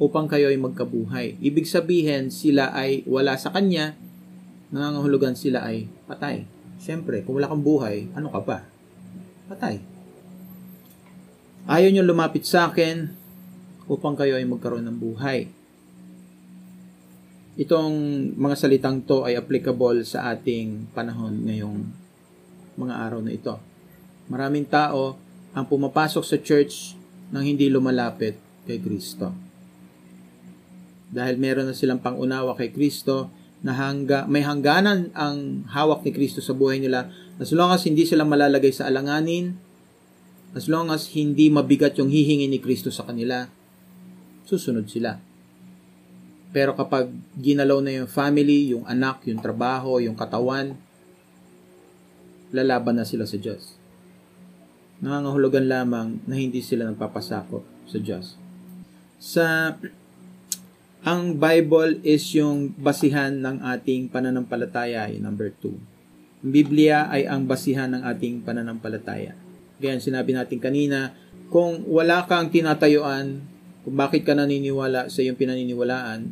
upang 0.02 0.26
kayo 0.26 0.50
ay 0.50 0.58
magkabuhay. 0.58 1.38
Ibig 1.38 1.70
sabihin, 1.70 2.34
sila 2.34 2.74
ay 2.74 3.06
wala 3.06 3.38
sa 3.38 3.54
Kanya, 3.54 3.94
nangangahulugan 4.74 5.38
sila 5.38 5.62
ay 5.66 5.86
patay. 6.10 6.50
Siyempre, 6.82 7.22
kung 7.22 7.38
wala 7.38 7.48
kang 7.48 7.62
buhay, 7.62 8.10
ano 8.18 8.34
ka 8.34 8.42
pa? 8.42 8.58
Patay. 9.48 9.80
Ayaw 11.64 11.90
nyo 11.94 12.04
lumapit 12.04 12.44
sa 12.44 12.68
akin 12.68 13.08
upang 13.88 14.20
kayo 14.20 14.36
ay 14.36 14.44
magkaroon 14.44 14.84
ng 14.84 14.98
buhay. 15.00 15.48
Itong 17.54 17.94
mga 18.34 18.56
salitang 18.58 19.06
to 19.06 19.24
ay 19.24 19.38
applicable 19.38 20.02
sa 20.04 20.34
ating 20.34 20.90
panahon 20.92 21.46
ngayong 21.46 21.86
mga 22.76 22.94
araw 22.98 23.22
na 23.22 23.32
ito. 23.32 23.62
Maraming 24.26 24.66
tao 24.66 25.16
ang 25.54 25.66
pumapasok 25.70 26.24
sa 26.26 26.38
church 26.42 26.98
nang 27.30 27.46
hindi 27.46 27.70
lumalapit 27.70 28.36
kay 28.66 28.82
Kristo. 28.82 29.43
Dahil 31.14 31.38
meron 31.38 31.70
na 31.70 31.78
silang 31.78 32.02
pangunawa 32.02 32.58
kay 32.58 32.74
Kristo, 32.74 33.30
na 33.64 33.72
hangga, 33.72 34.28
may 34.28 34.44
hangganan 34.44 35.14
ang 35.16 35.64
hawak 35.72 36.04
ni 36.04 36.12
Kristo 36.12 36.44
sa 36.44 36.52
buhay 36.52 36.84
nila, 36.84 37.08
as 37.40 37.56
long 37.56 37.72
as 37.72 37.88
hindi 37.88 38.04
sila 38.04 38.28
malalagay 38.28 38.76
sa 38.76 38.92
alanganin, 38.92 39.56
as 40.52 40.68
long 40.68 40.92
as 40.92 41.08
hindi 41.16 41.48
mabigat 41.48 41.96
yung 41.96 42.12
hihingi 42.12 42.52
ni 42.52 42.60
Kristo 42.60 42.92
sa 42.92 43.08
kanila, 43.08 43.48
susunod 44.44 44.92
sila. 44.92 45.16
Pero 46.54 46.76
kapag 46.76 47.10
ginalaw 47.40 47.80
na 47.80 48.04
yung 48.04 48.12
family, 48.12 48.76
yung 48.76 48.84
anak, 48.86 49.26
yung 49.32 49.40
trabaho, 49.40 49.98
yung 49.98 50.14
katawan, 50.14 50.76
lalaban 52.54 53.00
na 53.00 53.08
sila 53.08 53.26
sa 53.26 53.40
Diyos. 53.40 53.80
Nangangahulugan 55.02 55.66
lamang 55.66 56.22
na 56.30 56.36
hindi 56.38 56.62
sila 56.62 56.86
nagpapasakop 56.86 57.64
sa 57.90 57.98
Diyos. 57.98 58.38
Sa 59.18 59.74
ang 61.04 61.36
Bible 61.36 62.00
is 62.08 62.24
yung 62.32 62.72
basihan 62.80 63.36
ng 63.36 63.60
ating 63.60 64.08
pananampalataya, 64.08 65.12
number 65.20 65.52
2. 65.60 66.48
Ang 66.48 66.52
Biblia 66.56 67.12
ay 67.12 67.28
ang 67.28 67.44
basihan 67.44 67.92
ng 67.92 68.08
ating 68.08 68.40
pananampalataya. 68.48 69.36
Kaya 69.84 70.00
sinabi 70.00 70.32
natin 70.32 70.64
kanina, 70.64 71.12
kung 71.52 71.84
wala 71.92 72.24
kang 72.24 72.48
tinatayuan, 72.48 73.44
kung 73.84 73.96
bakit 74.00 74.24
ka 74.24 74.32
naniniwala 74.32 75.12
sa 75.12 75.20
iyong 75.20 75.36
pinaniniwalaan, 75.36 76.32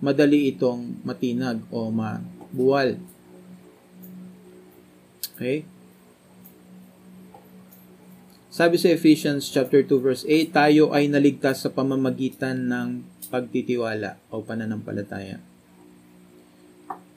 madali 0.00 0.48
itong 0.48 1.04
matinag 1.04 1.60
o 1.68 1.92
mabuwal. 1.92 2.96
Okay? 5.36 5.68
Sabi 8.48 8.80
sa 8.80 8.88
Ephesians 8.88 9.52
chapter 9.52 9.84
2 9.84 10.00
verse 10.00 10.24
8, 10.24 10.56
tayo 10.56 10.88
ay 10.96 11.04
naligtas 11.12 11.62
sa 11.62 11.68
pamamagitan 11.68 12.64
ng 12.64 13.17
pagtitiwala 13.28 14.16
o 14.32 14.40
pananampalataya. 14.40 15.38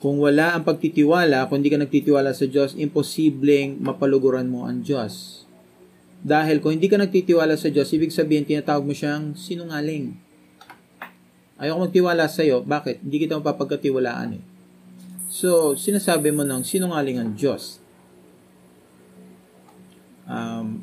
Kung 0.02 0.17
wala 0.17 0.58
ang 0.58 0.65
pagtitiwala, 0.65 1.45
kung 1.45 1.62
hindi 1.62 1.69
ka 1.69 1.78
nagtitiwala 1.78 2.34
sa 2.34 2.50
Diyos, 2.50 2.74
imposibleng 2.74 3.78
mapaluguran 3.78 4.50
mo 4.50 4.65
ang 4.65 4.82
Diyos. 4.82 5.45
Dahil 6.26 6.58
kung 6.58 6.74
hindi 6.74 6.89
ka 6.89 6.97
nagtitiwala 6.97 7.54
sa 7.54 7.69
Diyos, 7.69 7.93
ibig 7.93 8.10
sabihin, 8.10 8.41
tinatawag 8.41 8.82
mo 8.82 8.97
siyang 8.97 9.38
sinungaling. 9.38 10.17
Ayoko 11.62 11.86
magtiwala 11.86 12.26
sa 12.26 12.41
iyo. 12.41 12.65
Bakit? 12.65 13.06
Hindi 13.06 13.30
kita 13.30 13.38
mapapagkatiwalaan 13.38 14.41
eh. 14.41 14.43
So, 15.30 15.78
sinasabi 15.78 16.34
mo 16.34 16.41
ng 16.41 16.65
sinungaling 16.65 17.21
ang 17.21 17.38
Diyos. 17.38 17.78
Um, 20.26 20.82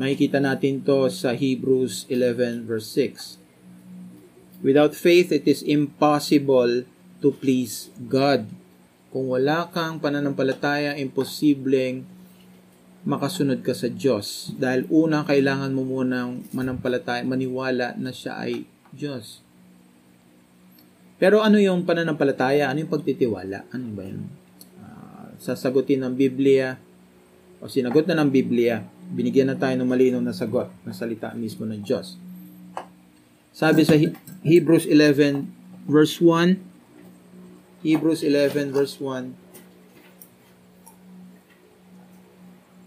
makikita 0.00 0.40
natin 0.40 0.80
to 0.80 1.12
sa 1.12 1.36
Hebrews 1.36 2.08
11 2.08 2.64
verse 2.64 2.88
6. 2.96 3.43
Without 4.64 4.96
faith, 4.96 5.28
it 5.28 5.44
is 5.44 5.60
impossible 5.60 6.88
to 7.20 7.28
please 7.36 7.92
God. 8.08 8.48
Kung 9.12 9.28
wala 9.28 9.68
kang 9.68 10.00
pananampalataya, 10.00 10.96
imposibleng 10.96 12.08
makasunod 13.04 13.60
ka 13.60 13.76
sa 13.76 13.92
Diyos. 13.92 14.56
Dahil 14.56 14.88
una, 14.88 15.28
kailangan 15.28 15.68
mo 15.68 15.84
munang 15.84 16.48
manampalataya, 16.56 17.20
maniwala 17.28 17.92
na 18.00 18.08
siya 18.08 18.40
ay 18.40 18.64
Diyos. 18.88 19.44
Pero 21.20 21.44
ano 21.44 21.60
yung 21.60 21.84
pananampalataya? 21.84 22.72
Ano 22.72 22.88
yung 22.88 22.92
pagtitiwala? 22.92 23.68
Ano 23.68 23.86
ba 23.92 24.02
yun? 24.02 24.24
Uh, 24.80 25.28
sasagutin 25.44 26.02
ng 26.08 26.16
Biblia 26.16 26.80
o 27.60 27.68
sinagot 27.68 28.08
na 28.08 28.16
ng 28.16 28.32
Biblia, 28.32 28.80
binigyan 29.12 29.52
na 29.52 29.60
tayo 29.60 29.76
ng 29.76 29.88
malinaw 29.88 30.24
na 30.24 30.32
sagot 30.32 30.72
na 30.88 30.96
salita 30.96 31.36
mismo 31.36 31.68
ng 31.68 31.84
Diyos. 31.84 32.23
Sabi 33.54 33.86
sa 33.86 33.94
Hebrews 34.42 34.82
11 34.90 35.46
verse 35.86 36.18
1, 36.18 36.58
Hebrews 37.86 38.26
11 38.26 38.74
verse 38.74 38.98
1, 38.98 39.30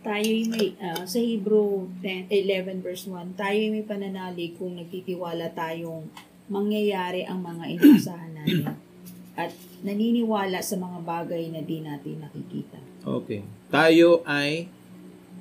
tayo 0.03 0.27
may, 0.51 0.75
uh, 0.75 1.08
sa 1.08 1.23
Hebrew 1.23 1.88
10, 2.03 2.27
11 2.27 2.84
verse 2.84 3.08
1, 3.08 3.39
tayo 3.39 3.56
may 3.71 3.88
pananalig 3.88 4.60
kung 4.60 4.75
nagtitiwala 4.75 5.56
tayong 5.56 6.12
mangyayari 6.51 7.23
ang 7.23 7.47
mga 7.47 7.63
inaasahan 7.80 8.36
natin 8.36 8.75
at 9.39 9.56
naniniwala 9.88 10.60
sa 10.60 10.75
mga 10.75 10.99
bagay 11.08 11.47
na 11.47 11.63
di 11.63 11.80
natin 11.80 12.19
nakikita. 12.19 12.75
Okay. 13.08 13.39
Tayo 13.71 14.19
ay 14.27 14.67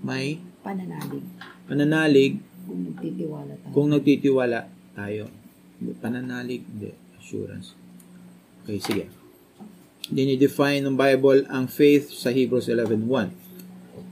may 0.06 0.38
pananalig. 0.62 1.26
Pananalig 1.66 2.38
kung 2.62 2.94
nagtitiwala 2.94 3.58
tayo. 3.58 3.74
Kung 3.74 3.90
nagtitiwala 3.90 4.75
tayo. 4.96 5.28
Pananalig, 6.00 6.64
hindi. 6.64 6.96
Assurance. 7.20 7.76
Okay, 8.64 8.80
sige. 8.80 9.04
Dinidefine 10.08 10.80
ng 10.80 10.96
Bible 10.96 11.44
ang 11.52 11.68
faith 11.68 12.16
sa 12.16 12.32
Hebrews 12.32 12.72
11.1 12.72 13.46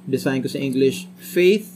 design 0.05 0.45
ko 0.45 0.49
sa 0.49 0.61
English, 0.61 1.09
faith 1.17 1.73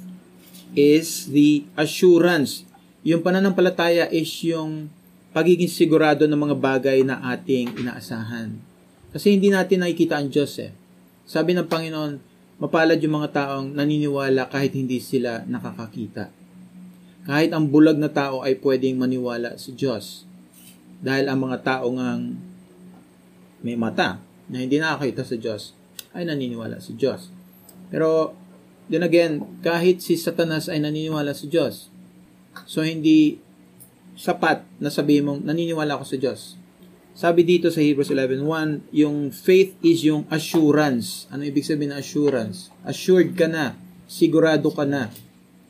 is 0.77 1.29
the 1.33 1.65
assurance. 1.75 2.65
Yung 3.03 3.25
pananampalataya 3.25 4.07
is 4.13 4.29
yung 4.45 4.93
pagiging 5.33 5.69
sigurado 5.69 6.29
ng 6.29 6.37
mga 6.37 6.57
bagay 6.57 6.99
na 7.05 7.21
ating 7.33 7.73
inaasahan. 7.81 8.53
Kasi 9.09 9.33
hindi 9.33 9.49
natin 9.49 9.81
nakikita 9.81 10.21
ang 10.21 10.29
Diyos 10.29 10.61
eh. 10.61 10.73
Sabi 11.25 11.57
ng 11.57 11.69
Panginoon, 11.69 12.13
mapalad 12.61 13.01
yung 13.01 13.17
mga 13.21 13.33
taong 13.33 13.73
naniniwala 13.73 14.53
kahit 14.53 14.77
hindi 14.77 15.01
sila 15.01 15.45
nakakakita. 15.49 16.29
Kahit 17.29 17.53
ang 17.53 17.69
bulag 17.69 18.01
na 18.01 18.09
tao 18.09 18.41
ay 18.41 18.57
pwedeng 18.65 18.97
maniwala 18.97 19.61
sa 19.61 19.69
Diyos. 19.69 20.25
Dahil 21.05 21.29
ang 21.29 21.45
mga 21.45 21.61
tao 21.61 21.93
ngang 21.93 22.41
may 23.61 23.77
mata 23.77 24.17
na 24.49 24.65
hindi 24.65 24.81
nakakita 24.81 25.29
sa 25.29 25.37
Diyos 25.37 25.77
ay 26.17 26.25
naniniwala 26.25 26.81
sa 26.81 26.97
Diyos. 26.97 27.29
Pero, 27.93 28.33
then 28.89 29.05
again, 29.05 29.45
kahit 29.61 30.01
si 30.01 30.17
Satanas 30.17 30.73
ay 30.73 30.81
naniniwala 30.81 31.37
sa 31.37 31.45
Diyos, 31.45 31.93
so 32.65 32.81
hindi 32.81 33.37
sapat 34.17 34.65
na 34.81 34.89
sabihin 34.89 35.29
mong 35.29 35.41
naniniwala 35.45 36.01
ako 36.01 36.05
sa 36.09 36.17
Diyos. 36.17 36.41
Sabi 37.19 37.43
dito 37.43 37.69
sa 37.69 37.83
Hebrews 37.83 38.15
11.1, 38.15 38.95
yung 38.95 39.35
faith 39.35 39.75
is 39.85 40.07
yung 40.07 40.25
assurance. 40.33 41.29
Ano 41.29 41.45
ibig 41.45 41.67
sabihin 41.67 41.93
ng 41.93 42.01
assurance? 42.01 42.71
Assured 42.87 43.35
ka 43.35 43.51
na, 43.51 43.75
sigurado 44.07 44.71
ka 44.73 44.87
na. 44.87 45.11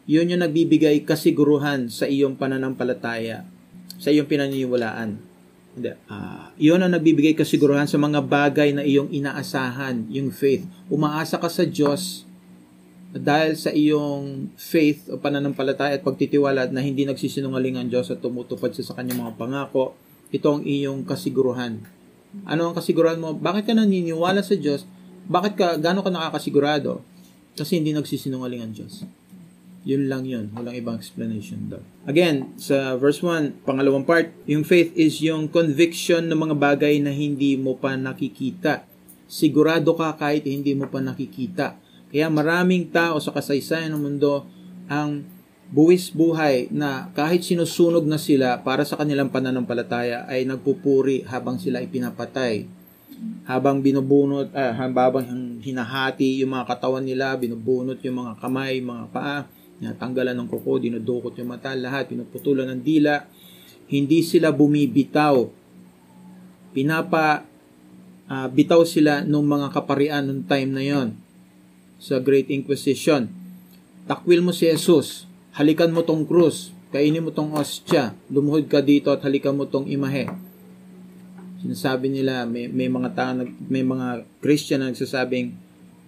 Yun 0.09 0.33
yung 0.33 0.41
nagbibigay 0.41 1.05
kasiguruhan 1.05 1.93
sa 1.93 2.09
iyong 2.09 2.41
pananampalataya, 2.41 3.45
sa 4.01 4.09
iyong 4.09 4.25
pinaniniwalaan. 4.25 5.21
Uh, 6.09 6.49
yun 6.57 6.81
ang 6.81 6.97
nagbibigay 6.97 7.37
kasiguruhan 7.37 7.85
sa 7.85 8.01
mga 8.01 8.25
bagay 8.25 8.73
na 8.73 8.83
iyong 8.89 9.13
inaasahan, 9.13 10.09
yung 10.09 10.33
faith. 10.33 10.65
Umaasa 10.89 11.37
ka 11.37 11.53
sa 11.53 11.69
Diyos 11.69 12.25
dahil 13.13 13.53
sa 13.61 13.69
iyong 13.69 14.49
faith 14.57 15.13
o 15.13 15.21
pananampalataya 15.21 16.01
at 16.01 16.03
pagtitiwala 16.05 16.73
na 16.73 16.81
hindi 16.81 17.05
nagsisinungaling 17.05 17.77
ang 17.77 17.89
Diyos 17.93 18.09
at 18.09 18.25
tumutupad 18.25 18.73
siya 18.73 18.89
sa 18.89 18.97
kanyang 18.97 19.29
mga 19.29 19.37
pangako, 19.37 19.93
ito 20.33 20.49
ang 20.49 20.65
iyong 20.65 21.05
kasiguruhan. 21.05 21.85
Ano 22.49 22.73
ang 22.73 22.77
kasiguruhan 22.77 23.21
mo? 23.21 23.37
Bakit 23.37 23.69
ka 23.69 23.73
naniniwala 23.77 24.41
sa 24.41 24.57
Diyos? 24.57 24.89
Bakit 25.29 25.53
ka, 25.53 25.67
gano'n 25.77 26.01
ka 26.01 26.13
nakakasigurado? 26.13 27.05
Kasi 27.53 27.77
hindi 27.77 27.93
nagsisinungaling 27.93 28.65
ang 28.65 28.73
Diyos. 28.73 29.05
Yun 29.89 30.05
lang 30.05 30.29
yun. 30.29 30.53
Walang 30.53 30.77
ibang 30.77 30.97
explanation 31.01 31.73
daw. 31.73 31.81
Again, 32.05 32.53
sa 32.61 33.01
verse 33.01 33.25
1, 33.25 33.65
pangalawang 33.65 34.05
part, 34.05 34.29
yung 34.45 34.61
faith 34.61 34.93
is 34.93 35.25
yung 35.25 35.49
conviction 35.49 36.29
ng 36.29 36.37
mga 36.37 36.57
bagay 36.61 37.01
na 37.01 37.09
hindi 37.09 37.57
mo 37.57 37.73
pa 37.73 37.97
nakikita. 37.97 38.85
Sigurado 39.25 39.97
ka 39.97 40.13
kahit 40.21 40.45
hindi 40.45 40.77
mo 40.77 40.93
pa 40.93 41.01
nakikita. 41.01 41.81
Kaya 42.13 42.29
maraming 42.29 42.93
tao 42.93 43.17
sa 43.17 43.33
kasaysayan 43.33 43.97
ng 43.97 44.01
mundo 44.05 44.45
ang 44.93 45.25
buwis 45.73 46.13
buhay 46.13 46.69
na 46.69 47.09
kahit 47.17 47.45
sinusunog 47.45 48.05
na 48.05 48.21
sila 48.21 48.61
para 48.61 48.85
sa 48.85 48.97
kanilang 49.01 49.33
pananampalataya 49.33 50.29
ay 50.29 50.45
nagpupuri 50.45 51.25
habang 51.25 51.57
sila 51.57 51.81
ipinapatay. 51.81 52.69
Habang 53.49 53.81
binubunot, 53.81 54.53
ah, 54.53 54.77
habang 54.77 55.25
hinahati 55.65 56.45
yung 56.45 56.53
mga 56.53 56.77
katawan 56.77 57.05
nila, 57.05 57.33
binubunot 57.41 57.97
yung 58.05 58.21
mga 58.21 58.37
kamay, 58.37 58.85
mga 58.85 59.05
paa, 59.09 59.39
Tinatanggalan 59.79 60.35
ng 60.35 60.49
kuko, 60.51 60.83
dinudukot 60.83 61.39
yung 61.39 61.55
mata, 61.55 61.75
lahat, 61.79 62.11
pinuputulan 62.11 62.67
ng 62.75 62.83
dila. 62.83 63.27
Hindi 63.87 64.27
sila 64.27 64.51
bumibitaw. 64.51 65.47
Pinapa 66.75 67.47
uh, 68.29 68.49
bitaw 68.51 68.85
sila 68.85 69.25
ng 69.25 69.47
mga 69.47 69.69
kaparian 69.73 70.23
nung 70.27 70.45
time 70.45 70.71
na 70.71 70.85
yon 70.85 71.09
sa 71.99 72.23
Great 72.23 72.47
Inquisition. 72.53 73.27
takwil 74.07 74.41
mo 74.41 74.55
si 74.55 74.71
Jesus, 74.71 75.29
halikan 75.53 75.93
mo 75.93 76.01
tong 76.01 76.25
krus, 76.25 76.73
kainin 76.95 77.21
mo 77.21 77.35
tong 77.35 77.53
ostya, 77.53 78.17
lumuhod 78.33 78.65
ka 78.71 78.81
dito 78.81 79.13
at 79.13 79.21
halikan 79.21 79.53
mo 79.53 79.69
tong 79.69 79.85
imahe. 79.85 80.31
Sinasabi 81.61 82.09
nila, 82.09 82.47
may, 82.47 82.71
may 82.71 82.87
mga 82.87 83.13
tao, 83.13 83.45
may 83.67 83.83
mga 83.83 84.25
Christian 84.39 84.81
na 84.81 84.95
nagsasabing, 84.95 85.53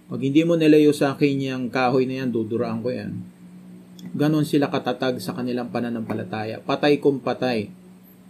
pag 0.07 0.19
hindi 0.23 0.41
mo 0.47 0.55
nilayo 0.55 0.95
sa 0.95 1.13
akin 1.13 1.35
yung 1.43 1.63
kahoy 1.69 2.07
na 2.07 2.23
yan, 2.23 2.31
duduraan 2.31 2.79
ko 2.81 2.89
yan. 2.89 3.30
Ganon 4.11 4.43
sila 4.43 4.73
katatag 4.73 5.21
sa 5.21 5.37
kanilang 5.37 5.69
pananampalataya. 5.69 6.59
Patay 6.65 6.97
kung 6.97 7.21
patay. 7.21 7.69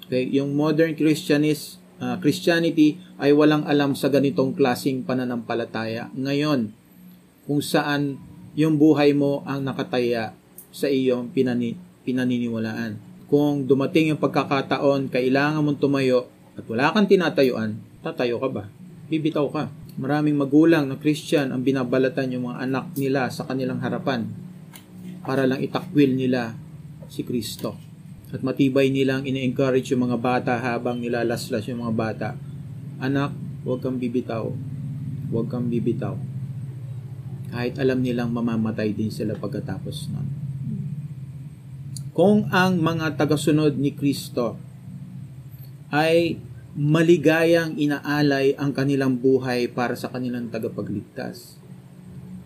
Okay? 0.05 0.27
Yung 0.35 0.53
modern 0.53 0.93
Christianis, 0.93 1.79
uh, 2.03 2.19
Christianity 2.19 2.99
ay 3.17 3.31
walang 3.31 3.63
alam 3.63 3.95
sa 3.95 4.11
ganitong 4.11 4.51
klasing 4.51 5.07
pananampalataya. 5.07 6.11
Ngayon, 6.13 6.75
kung 7.47 7.63
saan 7.63 8.19
yung 8.53 8.75
buhay 8.75 9.15
mo 9.15 9.47
ang 9.47 9.63
nakataya 9.63 10.35
sa 10.75 10.91
iyong 10.91 11.31
pinani, 11.31 11.79
pinaniniwalaan. 12.03 12.99
Kung 13.31 13.63
dumating 13.63 14.11
yung 14.11 14.19
pagkakataon, 14.19 15.07
kailangan 15.07 15.63
mong 15.63 15.79
tumayo 15.79 16.27
at 16.59 16.67
wala 16.67 16.91
kang 16.91 17.07
tinatayuan, 17.07 17.79
tatayo 18.03 18.43
ka 18.43 18.49
ba? 18.51 18.63
Bibitaw 19.07 19.47
ka. 19.47 19.71
Maraming 19.95 20.35
magulang 20.35 20.91
na 20.91 20.99
Christian 20.99 21.55
ang 21.55 21.63
binabalatan 21.63 22.35
yung 22.35 22.51
mga 22.51 22.67
anak 22.67 22.85
nila 22.99 23.31
sa 23.31 23.47
kanilang 23.47 23.79
harapan 23.79 24.50
para 25.21 25.45
lang 25.45 25.61
itakwil 25.61 26.17
nila 26.17 26.57
si 27.11 27.21
Kristo. 27.21 27.77
At 28.31 28.39
matibay 28.41 28.87
nilang 28.87 29.27
ine-encourage 29.27 29.91
yung 29.91 30.07
mga 30.07 30.17
bata 30.17 30.53
habang 30.55 31.03
nilalaslas 31.03 31.67
yung 31.67 31.83
mga 31.83 31.95
bata. 31.95 32.29
Anak, 33.03 33.35
huwag 33.67 33.83
kang 33.83 33.99
bibitaw. 33.99 34.47
Huwag 35.27 35.47
kang 35.51 35.67
bibitaw. 35.67 36.15
Kahit 37.51 37.75
alam 37.75 37.99
nilang 37.99 38.31
mamamatay 38.31 38.95
din 38.95 39.11
sila 39.11 39.35
pagkatapos 39.35 40.07
nun. 40.15 40.27
Kung 42.15 42.47
ang 42.51 42.79
mga 42.79 43.19
tagasunod 43.19 43.75
ni 43.75 43.91
Kristo 43.91 44.55
ay 45.91 46.39
maligayang 46.71 47.75
inaalay 47.75 48.55
ang 48.55 48.71
kanilang 48.71 49.19
buhay 49.19 49.67
para 49.67 49.95
sa 49.99 50.07
kanilang 50.07 50.47
tagapagligtas. 50.47 51.59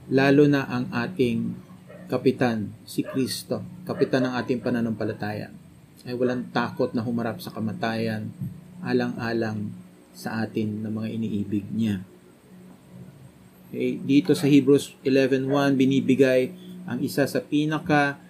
Lalo 0.10 0.50
na 0.50 0.66
ang 0.66 0.90
ating 0.90 1.65
kapitan, 2.06 2.72
si 2.86 3.02
Kristo, 3.02 3.62
kapitan 3.86 4.30
ng 4.30 4.34
ating 4.40 4.62
pananampalataya, 4.62 5.50
ay 6.06 6.14
walang 6.14 6.46
takot 6.54 6.94
na 6.94 7.02
humarap 7.02 7.42
sa 7.42 7.50
kamatayan, 7.50 8.30
alang-alang 8.86 9.74
sa 10.14 10.46
atin 10.46 10.86
ng 10.86 10.94
mga 10.94 11.08
iniibig 11.12 11.66
niya. 11.74 12.06
Okay, 13.74 14.00
dito 14.00 14.32
sa 14.38 14.46
Hebrews 14.46 14.96
11.1, 15.04 15.50
binibigay 15.76 16.54
ang 16.86 17.02
isa 17.02 17.26
sa 17.26 17.42
pinaka 17.42 18.22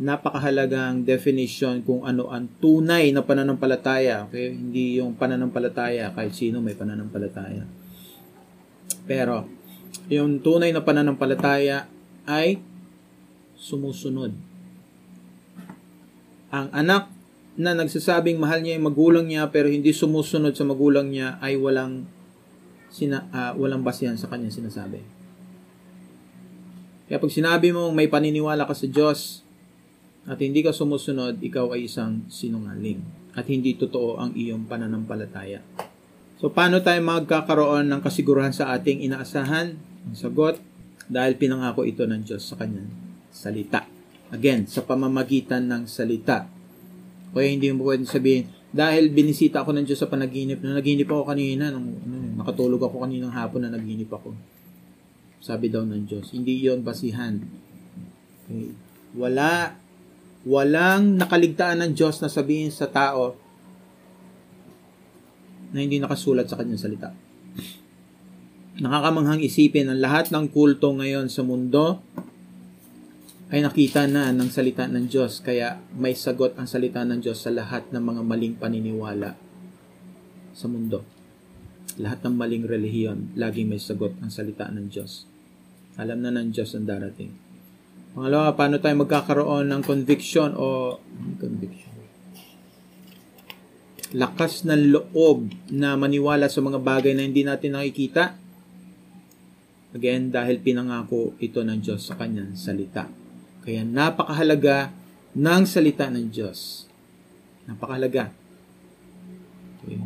napakahalagang 0.00 1.04
definition 1.04 1.84
kung 1.84 2.08
ano 2.08 2.32
ang 2.32 2.48
tunay 2.58 3.12
na 3.12 3.20
pananampalataya. 3.20 4.26
Okay? 4.26 4.56
Hindi 4.56 4.96
yung 4.96 5.12
pananampalataya, 5.12 6.10
kahit 6.16 6.32
sino 6.32 6.64
may 6.64 6.72
pananampalataya. 6.72 7.68
Pero, 9.04 9.44
yung 10.08 10.40
tunay 10.40 10.72
na 10.72 10.80
pananampalataya 10.80 11.84
ay 12.24 12.58
sumusunod. 13.60 14.32
Ang 16.50 16.68
anak 16.72 17.12
na 17.60 17.76
nagsasabing 17.76 18.40
mahal 18.40 18.64
niya 18.64 18.80
yung 18.80 18.88
magulang 18.88 19.28
niya 19.28 19.52
pero 19.52 19.68
hindi 19.68 19.92
sumusunod 19.92 20.56
sa 20.56 20.64
magulang 20.64 21.12
niya 21.12 21.36
ay 21.44 21.60
walang 21.60 22.08
sina, 22.88 23.28
uh, 23.30 23.52
walang 23.54 23.84
basihan 23.84 24.16
sa 24.16 24.26
kanya 24.32 24.48
sinasabi. 24.48 25.04
Kaya 27.06 27.20
pag 27.20 27.30
sinabi 27.30 27.70
mo 27.70 27.92
may 27.92 28.08
paniniwala 28.08 28.64
ka 28.66 28.74
sa 28.74 28.88
Diyos, 28.88 29.44
at 30.28 30.36
hindi 30.38 30.60
ka 30.60 30.70
sumusunod, 30.70 31.40
ikaw 31.40 31.72
ay 31.72 31.88
isang 31.88 32.28
sinungaling 32.28 33.00
at 33.32 33.48
hindi 33.48 33.72
totoo 33.74 34.20
ang 34.20 34.30
iyong 34.36 34.68
pananampalataya. 34.68 35.64
So, 36.38 36.52
paano 36.52 36.80
tayo 36.84 37.00
magkakaroon 37.02 37.88
ng 37.88 38.00
kasiguruhan 38.04 38.52
sa 38.52 38.72
ating 38.76 39.00
inaasahan? 39.04 39.76
Ang 39.76 40.16
sagot, 40.16 40.60
dahil 41.10 41.34
pinangako 41.34 41.82
ito 41.82 42.06
ng 42.06 42.22
Diyos 42.22 42.46
sa 42.46 42.54
kanyang 42.54 43.09
salita. 43.30 43.86
Again, 44.30 44.66
sa 44.66 44.82
pamamagitan 44.86 45.66
ng 45.66 45.82
salita. 45.90 46.46
Kaya 47.30 47.46
hindi 47.50 47.70
mo 47.70 47.86
pwedeng 47.86 48.10
sabihin, 48.10 48.50
dahil 48.70 49.10
binisita 49.10 49.62
ako 49.62 49.74
ng 49.74 49.86
Diyos 49.86 49.98
sa 49.98 50.10
panaginip, 50.10 50.62
na 50.62 50.78
naginip 50.78 51.10
ako 51.10 51.26
kanina, 51.26 51.74
nung, 51.74 51.98
ano, 51.98 52.42
nakatulog 52.42 52.78
ako 52.86 53.02
kaninang 53.02 53.34
hapon 53.34 53.66
na 53.66 53.74
naginip 53.74 54.10
ako. 54.10 54.34
Sabi 55.42 55.72
daw 55.72 55.82
ng 55.82 56.06
Diyos, 56.06 56.30
hindi 56.30 56.62
yon 56.62 56.86
basihan. 56.86 57.38
Okay. 58.46 58.70
Wala 59.18 59.74
Walang 60.40 61.20
nakaligtaan 61.20 61.84
ng 61.84 61.92
Diyos 61.92 62.16
na 62.24 62.32
sabihin 62.32 62.72
sa 62.72 62.88
tao 62.88 63.36
na 65.70 65.84
hindi 65.84 66.00
nakasulat 66.00 66.48
sa 66.48 66.56
kanyang 66.56 66.80
salita. 66.80 67.12
Nakakamanghang 68.80 69.44
isipin 69.44 69.92
ang 69.92 70.00
lahat 70.00 70.32
ng 70.32 70.48
kulto 70.48 70.96
ngayon 70.96 71.28
sa 71.28 71.44
mundo 71.44 72.00
ay 73.50 73.66
nakita 73.66 74.06
na 74.06 74.30
ng 74.30 74.46
salita 74.46 74.86
ng 74.86 75.10
Diyos 75.10 75.42
kaya 75.42 75.82
may 75.98 76.14
sagot 76.14 76.54
ang 76.54 76.70
salita 76.70 77.02
ng 77.02 77.18
Diyos 77.18 77.42
sa 77.42 77.50
lahat 77.50 77.90
ng 77.90 77.98
mga 77.98 78.22
maling 78.22 78.54
paniniwala 78.54 79.34
sa 80.54 80.70
mundo. 80.70 81.02
Lahat 81.98 82.22
ng 82.22 82.38
maling 82.38 82.62
relihiyon, 82.62 83.34
laging 83.34 83.66
may 83.66 83.82
sagot 83.82 84.14
ang 84.22 84.30
salita 84.30 84.70
ng 84.70 84.86
Diyos. 84.86 85.26
Alam 85.98 86.22
na 86.22 86.30
ng 86.30 86.54
Diyos 86.54 86.78
ang 86.78 86.86
darating. 86.86 87.34
Pangalawa, 88.14 88.54
paano 88.54 88.78
tayo 88.78 88.94
magkakaroon 89.02 89.66
ng 89.66 89.82
conviction 89.82 90.54
o 90.54 90.98
conviction? 91.42 91.90
Lakas 94.14 94.62
ng 94.62 94.94
loob 94.94 95.50
na 95.74 95.98
maniwala 95.98 96.46
sa 96.46 96.62
mga 96.62 96.78
bagay 96.78 97.18
na 97.18 97.26
hindi 97.26 97.42
natin 97.42 97.74
nakikita. 97.74 98.38
Again, 99.90 100.30
dahil 100.30 100.62
pinangako 100.62 101.34
ito 101.42 101.66
ng 101.66 101.82
Diyos 101.82 102.06
sa 102.06 102.14
kanyang 102.14 102.54
salita. 102.54 103.19
Kaya 103.70 103.86
napakahalaga 103.86 104.90
ng 105.38 105.62
salita 105.62 106.10
ng 106.10 106.26
Diyos. 106.26 106.90
Napakahalaga. 107.70 108.34
Okay. 109.78 110.02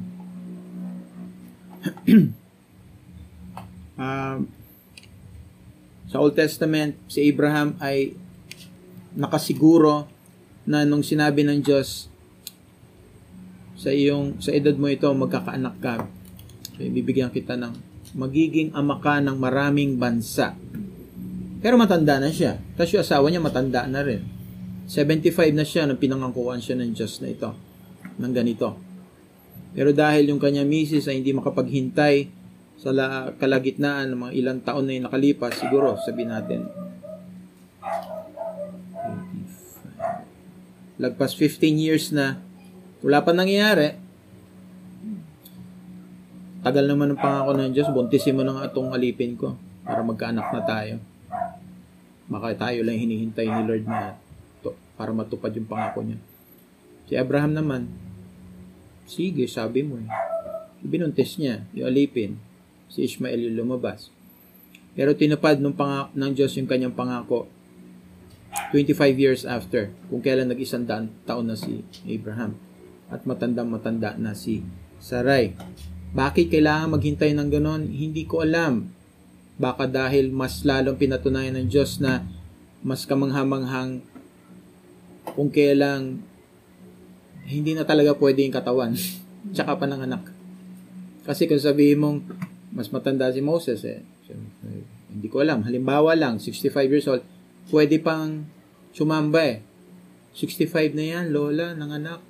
um, 3.96 4.38
Sa 6.12 6.20
Old 6.20 6.36
Testament, 6.36 6.92
si 7.08 7.24
Abraham 7.24 7.80
ay 7.80 8.12
nakasiguro 9.16 10.04
na 10.68 10.84
nung 10.84 11.00
sinabi 11.00 11.40
ng 11.40 11.64
Diyos 11.64 12.12
sa 13.80 13.88
iyong 13.88 14.44
sa 14.44 14.52
edad 14.52 14.76
mo 14.76 14.92
ito 14.92 15.08
magkakaanak 15.08 15.80
ka. 15.80 16.04
So, 16.76 16.84
bibigyan 16.84 17.32
kita 17.32 17.56
ng 17.56 17.72
magiging 18.12 18.76
ama 18.76 19.00
ka 19.00 19.24
ng 19.24 19.40
maraming 19.40 19.96
bansa. 19.96 20.52
Pero 21.64 21.80
matanda 21.80 22.20
na 22.20 22.28
siya. 22.28 22.60
Tapos 22.76 22.92
yung 22.92 23.00
asawa 23.00 23.24
niya 23.32 23.40
matanda 23.40 23.88
na 23.88 24.04
rin. 24.04 24.20
75 24.84 25.56
na 25.56 25.64
siya 25.64 25.88
nang 25.88 25.96
pinangangkuhan 25.96 26.60
siya 26.60 26.76
ng 26.76 26.92
Diyos 26.92 27.24
na 27.24 27.32
ito. 27.32 27.56
Ng 28.20 28.34
ganito. 28.36 28.76
Pero 29.72 29.96
dahil 29.96 30.28
yung 30.28 30.36
kanya 30.36 30.60
misis 30.60 31.08
ay 31.08 31.24
hindi 31.24 31.32
makapaghintay 31.32 32.28
sa 32.76 32.92
la, 32.92 33.32
kalagitnaan 33.40 34.12
ng 34.12 34.18
mga 34.28 34.32
ilang 34.36 34.60
taon 34.60 34.84
na 34.84 34.92
yung 34.92 35.08
nakalipas, 35.08 35.56
siguro 35.56 35.96
sabihin 36.04 36.36
natin, 36.36 36.68
lagpas 41.00 41.32
15 41.32 41.80
years 41.80 42.12
na, 42.12 42.44
wala 43.00 43.24
pa 43.24 43.32
nangyayari, 43.32 43.96
tagal 46.60 46.84
naman 46.84 47.16
ng 47.16 47.20
pangako 47.24 47.56
ng 47.56 47.72
Diyos, 47.72 47.88
buntisin 47.88 48.36
mo 48.36 48.44
na 48.44 48.52
nga 48.52 48.68
itong 48.68 48.92
alipin 48.92 49.32
ko 49.32 49.56
para 49.80 50.04
magkaanak 50.04 50.52
na 50.52 50.62
tayo. 50.68 51.13
Baka 52.30 52.56
tayo 52.56 52.80
lang 52.84 52.96
hinihintay 52.96 53.46
ni 53.46 53.60
Lord 53.68 53.84
na 53.84 54.16
to, 54.64 54.72
para 54.96 55.12
matupad 55.12 55.52
yung 55.52 55.68
pangako 55.68 56.00
niya. 56.00 56.18
Si 57.04 57.12
Abraham 57.20 57.52
naman, 57.52 57.82
sige, 59.04 59.44
sabi 59.44 59.84
mo 59.84 60.00
eh. 60.00 60.08
Binuntis 60.84 61.36
niya, 61.40 61.64
yung 61.72 61.88
alipin 61.88 62.36
si 62.88 63.04
Ishmael 63.04 63.40
yung 63.50 63.66
lumabas. 63.66 64.08
Pero 64.94 65.16
tinupad 65.18 65.58
ng, 65.58 65.74
pang- 65.74 66.12
ng 66.14 66.30
Diyos 66.32 66.54
yung 66.54 66.70
kanyang 66.70 66.94
pangako 66.94 67.50
25 68.70 69.18
years 69.18 69.42
after 69.42 69.90
kung 70.06 70.22
kailan 70.22 70.46
nag-isang 70.46 70.86
taon 71.26 71.50
na 71.50 71.58
si 71.58 71.82
Abraham 72.06 72.54
at 73.10 73.26
matandang 73.26 73.66
matanda 73.66 74.14
na 74.14 74.32
si 74.38 74.62
Sarai. 75.02 75.58
Bakit 76.14 76.54
kailangan 76.54 76.94
maghintay 76.94 77.34
ng 77.34 77.48
ganon? 77.50 77.82
Hindi 77.90 78.22
ko 78.22 78.46
alam. 78.46 78.86
Baka 79.54 79.86
dahil 79.86 80.34
mas 80.34 80.66
lalong 80.66 80.98
pinatunayan 80.98 81.54
ng 81.54 81.68
Diyos 81.70 82.02
na 82.02 82.26
mas 82.82 83.06
kamanghamanghang 83.06 84.02
kung 85.24 85.48
kailang 85.48 86.20
hindi 87.44 87.72
na 87.72 87.86
talaga 87.86 88.16
pwede 88.18 88.44
yung 88.44 88.54
katawan 88.54 88.92
tsaka 89.54 89.78
pa 89.78 89.86
ng 89.86 90.02
anak. 90.04 90.22
Kasi 91.24 91.48
kung 91.48 91.60
sabihin 91.60 92.00
mong 92.00 92.18
mas 92.74 92.90
matanda 92.90 93.30
si 93.30 93.40
Moses 93.40 93.80
eh. 93.86 94.02
Hindi 95.14 95.30
ko 95.30 95.40
alam. 95.40 95.62
Halimbawa 95.62 96.18
lang, 96.18 96.42
65 96.42 96.74
years 96.90 97.06
old, 97.06 97.22
pwede 97.70 98.02
pang 98.02 98.50
sumamba 98.90 99.46
eh. 99.46 99.58
65 100.34 100.98
na 100.98 101.04
yan, 101.06 101.24
lola, 101.30 101.70
ng 101.78 101.90
anak. 101.94 102.20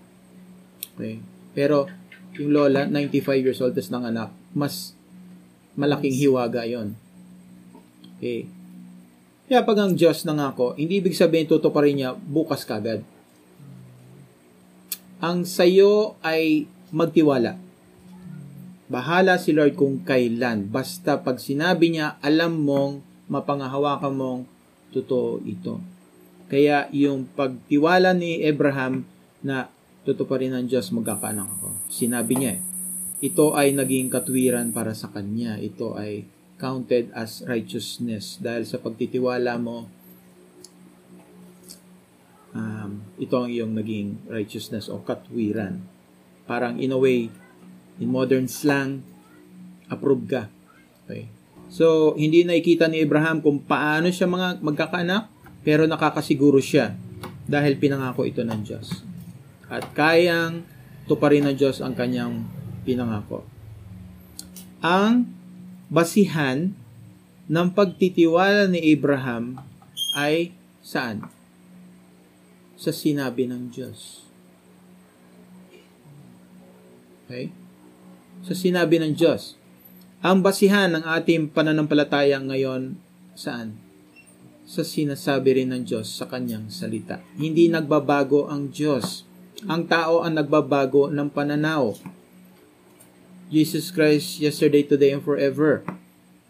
Okay. 0.93 1.25
Pero, 1.57 1.89
yung 2.37 2.53
lola, 2.53 2.85
95 2.85 3.41
years 3.41 3.61
old, 3.65 3.73
tas 3.73 3.89
ng 3.89 4.05
anak, 4.05 4.29
mas 4.53 4.93
malaking 5.81 6.13
hiwaga 6.13 6.69
yon 6.69 6.93
Okay. 8.19 8.49
Kaya 9.45 9.61
pag 9.61 9.77
ang 9.77 9.93
Diyos 9.93 10.25
nangako, 10.25 10.73
hindi 10.81 11.05
ibig 11.05 11.13
sabihin 11.13 11.45
tutuparin 11.45 11.97
niya 11.97 12.11
bukas 12.17 12.65
kagad. 12.65 13.05
Ang 15.21 15.45
sayo 15.45 16.17
ay 16.25 16.65
magtiwala. 16.93 17.61
Bahala 18.89 19.41
si 19.41 19.53
Lord 19.53 19.77
kung 19.77 20.05
kailan. 20.05 20.69
Basta 20.69 21.21
pag 21.21 21.41
sinabi 21.41 21.93
niya, 21.93 22.17
alam 22.25 22.65
mong, 22.65 23.01
mapangahawakan 23.29 24.13
mong, 24.13 24.41
totoo 24.93 25.41
ito. 25.45 25.81
Kaya 26.49 26.89
yung 26.93 27.29
pagtiwala 27.33 28.13
ni 28.13 28.45
Abraham 28.45 29.09
na 29.41 29.69
tutuparin 30.05 30.53
ng 30.53 30.69
Diyos 30.69 30.93
magkakaanak 30.93 31.49
ako. 31.49 31.69
Sinabi 31.89 32.33
niya, 32.37 32.55
ito 33.25 33.57
ay 33.57 33.73
naging 33.73 34.13
katwiran 34.13 34.71
para 34.77 34.93
sa 34.93 35.09
kanya. 35.09 35.57
Ito 35.57 35.97
ay 35.97 36.29
counted 36.65 37.13
as 37.13 37.45
righteousness 37.45 38.41
dahil 38.41 38.65
sa 38.65 38.81
pagtitiwala 38.81 39.61
mo 39.61 39.85
um, 42.57 43.05
ito 43.21 43.35
ang 43.37 43.53
iyong 43.53 43.77
naging 43.77 44.17
righteousness 44.33 44.89
o 44.89 45.05
katwiran. 45.05 45.85
Parang 46.49 46.81
in 46.81 46.89
a 46.89 46.97
way 46.97 47.29
in 48.01 48.09
modern 48.09 48.49
slang 48.49 49.05
approve 49.93 50.25
ka. 50.25 50.43
Okay? 51.05 51.29
So 51.69 52.17
hindi 52.17 52.49
nakikita 52.49 52.89
ni 52.89 53.05
Abraham 53.05 53.45
kung 53.45 53.61
paano 53.61 54.09
siya 54.09 54.25
mga 54.25 54.65
magkakaanak 54.65 55.29
pero 55.61 55.85
nakakasiguro 55.85 56.65
siya 56.65 56.97
dahil 57.45 57.77
pinangako 57.77 58.25
ito 58.25 58.41
ng 58.41 58.61
Diyos. 58.65 59.05
At 59.69 59.93
kayang 59.93 60.65
tuparin 61.05 61.45
ng 61.45 61.57
Diyos 61.61 61.85
ang 61.85 61.93
kanyang 61.93 62.49
pinangako. 62.89 63.45
Ang 64.81 65.44
basihan 65.89 66.73
ng 67.45 67.69
pagtitiwala 67.77 68.69
ni 68.71 68.81
Abraham 68.93 69.61
ay 70.17 70.55
saan? 70.81 71.29
Sa 72.75 72.91
sinabi 72.91 73.49
ng 73.49 73.73
Diyos. 73.73 74.25
Okay? 77.25 77.49
Sa 78.45 78.53
sinabi 78.53 79.01
ng 79.01 79.17
Diyos. 79.17 79.57
Ang 80.25 80.41
basihan 80.41 80.89
ng 80.93 81.05
ating 81.05 81.53
pananampalataya 81.53 82.41
ngayon 82.41 82.97
saan? 83.37 83.77
Sa 84.65 84.81
sinasabi 84.81 85.61
rin 85.61 85.73
ng 85.73 85.85
Diyos 85.85 86.09
sa 86.09 86.25
kanyang 86.25 86.73
salita. 86.73 87.21
Hindi 87.37 87.69
nagbabago 87.69 88.49
ang 88.49 88.73
Diyos. 88.73 89.29
Ang 89.69 89.85
tao 89.89 90.25
ang 90.25 90.37
nagbabago 90.37 91.13
ng 91.13 91.29
pananaw 91.29 91.93
Jesus 93.55 93.95
Christ 93.95 94.43
yesterday, 94.43 94.83
today, 94.83 95.15
and 95.15 95.23
forever. 95.23 95.87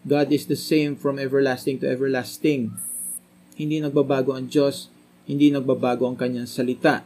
God 0.01 0.33
is 0.33 0.49
the 0.49 0.57
same 0.57 0.97
from 0.97 1.21
everlasting 1.21 1.77
to 1.77 1.85
everlasting. 1.85 2.73
Hindi 3.53 3.77
nagbabago 3.77 4.33
ang 4.33 4.49
Diyos, 4.49 4.89
hindi 5.29 5.53
nagbabago 5.53 6.09
ang 6.09 6.17
kanyang 6.17 6.49
salita. 6.49 7.05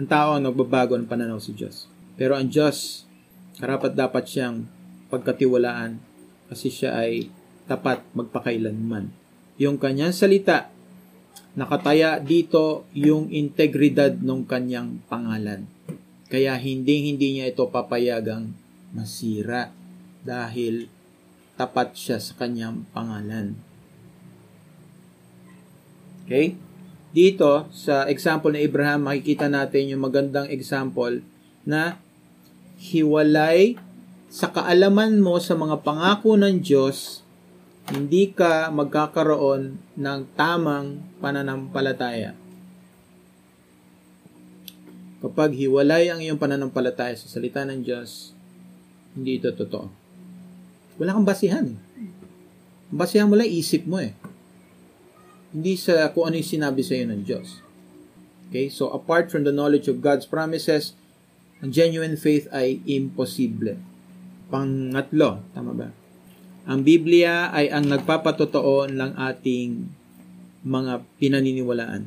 Ang 0.00 0.08
tao 0.08 0.32
ang 0.32 0.48
nagbabago 0.48 0.96
ng 0.96 1.04
pananaw 1.04 1.36
sa 1.36 1.52
Diyos. 1.52 1.84
Pero 2.16 2.32
ang 2.32 2.48
Diyos, 2.48 3.04
karapat 3.60 3.92
dapat 3.92 4.24
siyang 4.24 4.64
pagkatiwalaan 5.12 6.00
kasi 6.48 6.72
siya 6.72 6.96
ay 6.96 7.28
tapat 7.68 8.00
magpakailanman. 8.16 9.12
Yung 9.60 9.76
kanyang 9.76 10.16
salita, 10.16 10.72
nakataya 11.52 12.16
dito 12.24 12.88
yung 12.96 13.28
integridad 13.28 14.16
ng 14.16 14.48
kanyang 14.48 15.04
pangalan. 15.12 15.68
Kaya 16.32 16.56
hindi 16.56 17.12
hindi 17.12 17.36
niya 17.36 17.52
ito 17.52 17.68
papayagang 17.68 18.69
masira 18.90 19.70
dahil 20.22 20.90
tapat 21.56 21.92
siya 21.96 22.18
sa 22.18 22.32
kanyang 22.36 22.88
pangalan. 22.90 23.56
Okay? 26.24 26.56
Dito, 27.10 27.66
sa 27.74 28.06
example 28.06 28.54
ni 28.54 28.62
Abraham, 28.62 29.10
makikita 29.10 29.50
natin 29.50 29.90
yung 29.90 30.06
magandang 30.06 30.46
example 30.46 31.20
na 31.66 31.98
hiwalay 32.78 33.74
sa 34.30 34.46
kaalaman 34.54 35.18
mo 35.18 35.42
sa 35.42 35.58
mga 35.58 35.82
pangako 35.82 36.38
ng 36.38 36.62
Diyos, 36.62 37.26
hindi 37.90 38.30
ka 38.30 38.70
magkakaroon 38.70 39.74
ng 39.98 40.20
tamang 40.38 41.02
pananampalataya. 41.18 42.38
Kapag 45.18 45.50
hiwalay 45.58 46.14
ang 46.14 46.22
iyong 46.22 46.38
pananampalataya 46.38 47.18
sa 47.18 47.26
salita 47.26 47.66
ng 47.66 47.82
Diyos, 47.82 48.38
hindi 49.14 49.42
ito 49.42 49.50
totoo. 49.50 49.86
Wala 51.00 51.16
kang 51.16 51.26
basihan. 51.26 51.64
Eh. 51.64 51.78
Basihan 52.92 53.30
mo 53.30 53.34
lang 53.34 53.48
isip 53.48 53.88
mo 53.88 53.98
eh. 53.98 54.12
Hindi 55.50 55.74
sa 55.74 56.12
kung 56.12 56.30
ano 56.30 56.38
yung 56.38 56.46
sinabi 56.46 56.84
sa 56.84 56.94
iyo 56.94 57.08
ng 57.08 57.22
Diyos. 57.24 57.64
Okay? 58.50 58.70
So, 58.70 58.92
apart 58.92 59.32
from 59.32 59.46
the 59.46 59.54
knowledge 59.54 59.86
of 59.88 60.02
God's 60.02 60.28
promises, 60.28 60.94
ang 61.64 61.72
genuine 61.72 62.18
faith 62.20 62.46
ay 62.52 62.82
imposible. 62.86 63.78
Pangatlo, 64.50 65.42
tama 65.54 65.72
ba? 65.72 65.88
Ang 66.66 66.84
Biblia 66.84 67.48
ay 67.50 67.72
ang 67.72 67.86
nagpapatotoo 67.88 68.90
ng 68.90 69.12
ating 69.16 69.70
mga 70.66 71.02
pinaniniwalaan. 71.16 72.02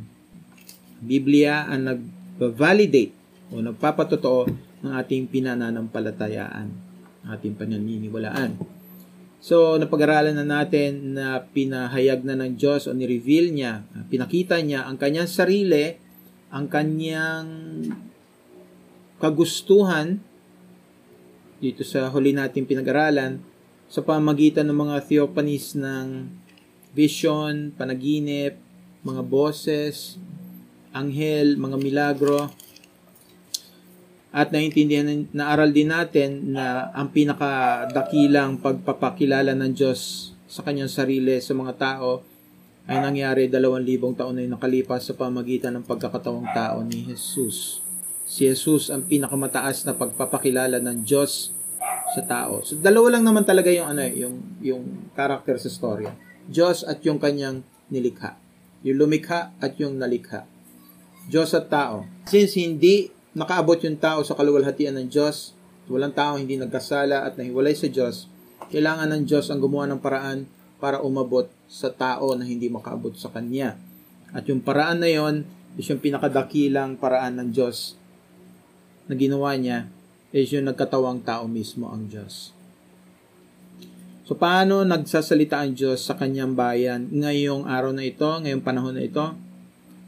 Ang 0.99 1.05
Biblia 1.07 1.65
ang 1.65 1.89
nag-validate 1.89 3.15
o 3.49 3.59
nagpapatotoo 3.59 4.41
ng 4.83 4.91
ating 4.93 5.31
pinananampalatayaan 5.31 6.82
ating 7.27 7.55
pananiniwalaan. 7.55 8.59
So, 9.43 9.75
napag-aralan 9.75 10.39
na 10.39 10.63
natin 10.63 11.19
na 11.19 11.43
pinahayag 11.43 12.23
na 12.23 12.39
ng 12.39 12.55
Diyos 12.55 12.87
o 12.87 12.95
ni-reveal 12.95 13.51
niya, 13.51 13.83
pinakita 14.07 14.55
niya 14.63 14.87
ang 14.87 14.95
kanyang 14.95 15.27
sarili, 15.27 15.99
ang 16.47 16.71
kanyang 16.71 17.47
kagustuhan 19.19 20.23
dito 21.59 21.83
sa 21.83 22.07
huli 22.11 22.35
nating 22.35 22.67
pinag-aralan 22.67 23.39
sa 23.87 24.03
pamagitan 24.03 24.67
ng 24.67 24.79
mga 24.79 24.95
theophanies 25.11 25.75
ng 25.75 26.27
vision, 26.95 27.75
panaginip, 27.75 28.59
mga 29.03 29.23
boses, 29.27 30.15
anghel, 30.95 31.59
mga 31.59 31.77
milagro, 31.83 32.47
at 34.33 34.49
naintindihan 34.49 35.29
na 35.29 35.53
aral 35.53 35.69
din 35.69 35.93
natin 35.93 36.57
na 36.57 36.89
ang 36.97 37.13
pinakadakilang 37.13 38.57
pagpapakilala 38.57 39.53
ng 39.53 39.77
Diyos 39.77 40.33
sa 40.49 40.65
kanyang 40.65 40.89
sarili 40.89 41.37
sa 41.37 41.53
mga 41.53 41.73
tao 41.77 42.25
ay 42.89 42.97
nangyari 42.97 43.45
dalawang 43.45 43.85
libong 43.85 44.17
taon 44.17 44.41
na 44.41 44.57
nakalipas 44.57 45.05
sa 45.05 45.13
pamagitan 45.13 45.77
ng 45.77 45.85
pagkakatawang 45.85 46.49
tao 46.49 46.81
ni 46.81 47.13
Jesus. 47.13 47.79
Si 48.25 48.49
Jesus 48.49 48.89
ang 48.89 49.05
pinakamataas 49.05 49.85
na 49.85 49.93
pagpapakilala 49.93 50.81
ng 50.81 51.05
Diyos 51.05 51.53
sa 52.17 52.21
tao. 52.25 52.65
So 52.65 52.73
dalawa 52.73 53.13
lang 53.13 53.29
naman 53.29 53.45
talaga 53.45 53.69
yung 53.69 53.85
ano 53.85 54.01
yung 54.09 54.35
yung 54.65 54.83
character 55.13 55.61
sa 55.61 55.69
storya. 55.69 56.09
Diyos 56.49 56.81
at 56.83 57.05
yung 57.05 57.21
kanyang 57.21 57.61
nilikha. 57.93 58.35
Yung 58.81 58.97
lumikha 58.97 59.53
at 59.61 59.77
yung 59.77 60.01
nalikha. 60.01 60.43
Diyos 61.29 61.53
at 61.55 61.69
tao. 61.69 62.03
Since 62.27 62.59
hindi 62.59 63.13
nakaabot 63.33 63.77
yung 63.81 63.97
tao 63.97 64.21
sa 64.21 64.37
kaluwalhatian 64.37 64.93
ng 64.97 65.07
Diyos, 65.09 65.57
walang 65.89 66.13
tao 66.13 66.37
hindi 66.37 66.55
nagkasala 66.55 67.25
at 67.27 67.35
nahiwalay 67.35 67.73
sa 67.73 67.89
Diyos, 67.89 68.29
kailangan 68.69 69.09
ng 69.09 69.23
Diyos 69.27 69.49
ang 69.49 69.59
gumawa 69.59 69.89
ng 69.89 70.01
paraan 70.01 70.45
para 70.77 71.01
umabot 71.01 71.49
sa 71.67 71.89
tao 71.89 72.37
na 72.37 72.45
hindi 72.45 72.69
makaabot 72.69 73.15
sa 73.17 73.33
Kanya. 73.33 73.75
At 74.33 74.45
yung 74.49 74.61
paraan 74.61 75.01
na 75.01 75.09
yon 75.09 75.45
is 75.77 75.89
yung 75.89 76.01
pinakadakilang 76.01 76.97
paraan 76.97 77.41
ng 77.41 77.49
Diyos 77.53 77.97
na 79.09 79.13
ginawa 79.17 79.57
niya 79.57 79.89
is 80.33 80.49
yung 80.49 80.65
nagkatawang 80.65 81.21
tao 81.21 81.45
mismo 81.45 81.89
ang 81.93 82.09
Diyos. 82.09 82.53
So, 84.23 84.39
paano 84.39 84.81
nagsasalita 84.87 85.61
ang 85.61 85.75
Diyos 85.75 86.01
sa 86.07 86.15
kanyang 86.15 86.55
bayan 86.55 87.11
ngayong 87.11 87.67
araw 87.67 87.91
na 87.91 88.07
ito, 88.07 88.25
ngayong 88.25 88.63
panahon 88.63 88.95
na 88.95 89.03
ito? 89.03 89.35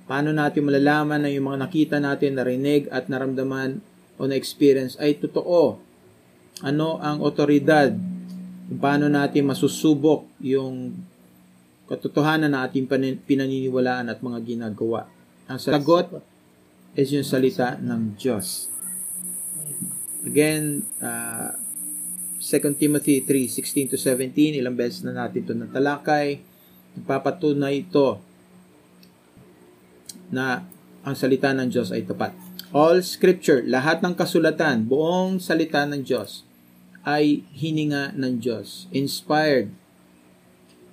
Paano 0.05 0.29
natin 0.29 0.69
malalaman 0.69 1.25
na 1.25 1.33
yung 1.33 1.49
mga 1.49 1.65
nakita 1.65 1.97
natin, 1.97 2.37
narinig 2.37 2.85
at 2.93 3.09
naramdaman 3.09 3.81
o 4.21 4.29
na-experience 4.29 5.01
ay 5.01 5.17
totoo? 5.17 5.81
Ano 6.61 7.01
ang 7.01 7.25
otoridad? 7.25 7.89
Paano 8.77 9.09
natin 9.09 9.49
masusubok 9.49 10.29
yung 10.45 10.93
katotohanan 11.89 12.53
na 12.53 12.69
ating 12.69 12.85
pinaniniwalaan 13.25 14.13
at 14.13 14.21
mga 14.21 14.39
ginagawa? 14.45 15.09
Ang 15.49 15.57
sagot 15.57 16.21
is 16.93 17.09
yung 17.09 17.25
salita 17.25 17.73
ng 17.81 18.13
Diyos. 18.13 18.69
Again, 20.21 20.85
uh, 21.01 21.57
2 22.37 22.77
Timothy 22.77 23.25
3, 23.25 23.49
16 23.49 23.93
to 23.93 23.97
17, 23.97 24.61
ilang 24.61 24.77
beses 24.77 25.01
na 25.01 25.17
natin 25.17 25.41
ito 25.41 25.53
natalakay. 25.57 26.45
Nagpapatunay 26.93 27.89
ito 27.89 28.21
na 30.35 30.67
ang 31.07 31.15
salita 31.15 31.55
ng 31.55 31.71
Diyos 31.71 31.95
ay 31.95 32.03
tapat. 32.03 32.35
All 32.75 32.99
scripture, 32.99 33.63
lahat 33.63 34.03
ng 34.03 34.19
kasulatan, 34.19 34.83
buong 34.83 35.39
salita 35.39 35.87
ng 35.87 36.03
Diyos 36.03 36.43
ay 37.05 37.45
hininga 37.55 38.17
ng 38.17 38.41
Diyos. 38.41 38.89
Inspired. 38.91 39.71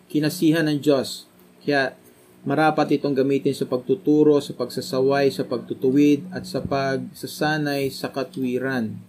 Kinasihan 0.06 0.68
ng 0.68 0.78
Diyos. 0.78 1.26
Kaya 1.64 1.96
marapat 2.44 3.00
itong 3.00 3.16
gamitin 3.16 3.56
sa 3.56 3.64
pagtuturo, 3.64 4.36
sa 4.38 4.52
pagsasaway, 4.52 5.32
sa 5.32 5.48
pagtutuwid, 5.48 6.28
at 6.30 6.44
sa 6.44 6.60
pagsasanay 6.60 7.88
sa 7.88 8.12
katwiran. 8.12 9.00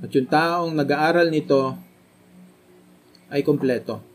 At 0.00 0.10
yung 0.12 0.28
taong 0.28 0.72
nag-aaral 0.72 1.28
nito 1.28 1.76
ay 3.28 3.44
kompleto. 3.44 4.13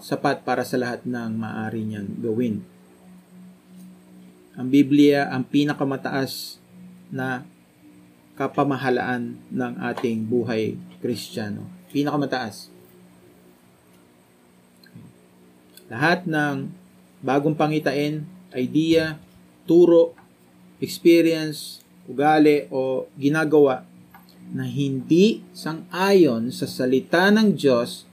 Sapat 0.00 0.44
para 0.46 0.64
sa 0.64 0.80
lahat 0.80 1.04
ng 1.04 1.36
maaari 1.36 1.84
niyang 1.84 2.10
gawin. 2.20 2.64
Ang 4.56 4.68
Biblia 4.72 5.28
ang 5.28 5.44
pinakamataas 5.44 6.56
na 7.12 7.44
kapamahalaan 8.36 9.36
ng 9.52 9.72
ating 9.92 10.24
buhay 10.24 10.76
kristyano. 11.00 11.68
Pinakamataas. 11.92 12.72
Lahat 15.92 16.24
ng 16.24 16.72
bagong 17.20 17.54
pangitain, 17.54 18.24
idea, 18.56 19.20
turo, 19.68 20.16
experience, 20.80 21.84
ugali 22.06 22.70
o 22.70 23.06
ginagawa 23.18 23.84
na 24.54 24.62
hindi 24.62 25.42
sang-ayon 25.50 26.54
sa 26.54 26.70
salita 26.70 27.28
ng 27.34 27.54
Diyos 27.54 28.05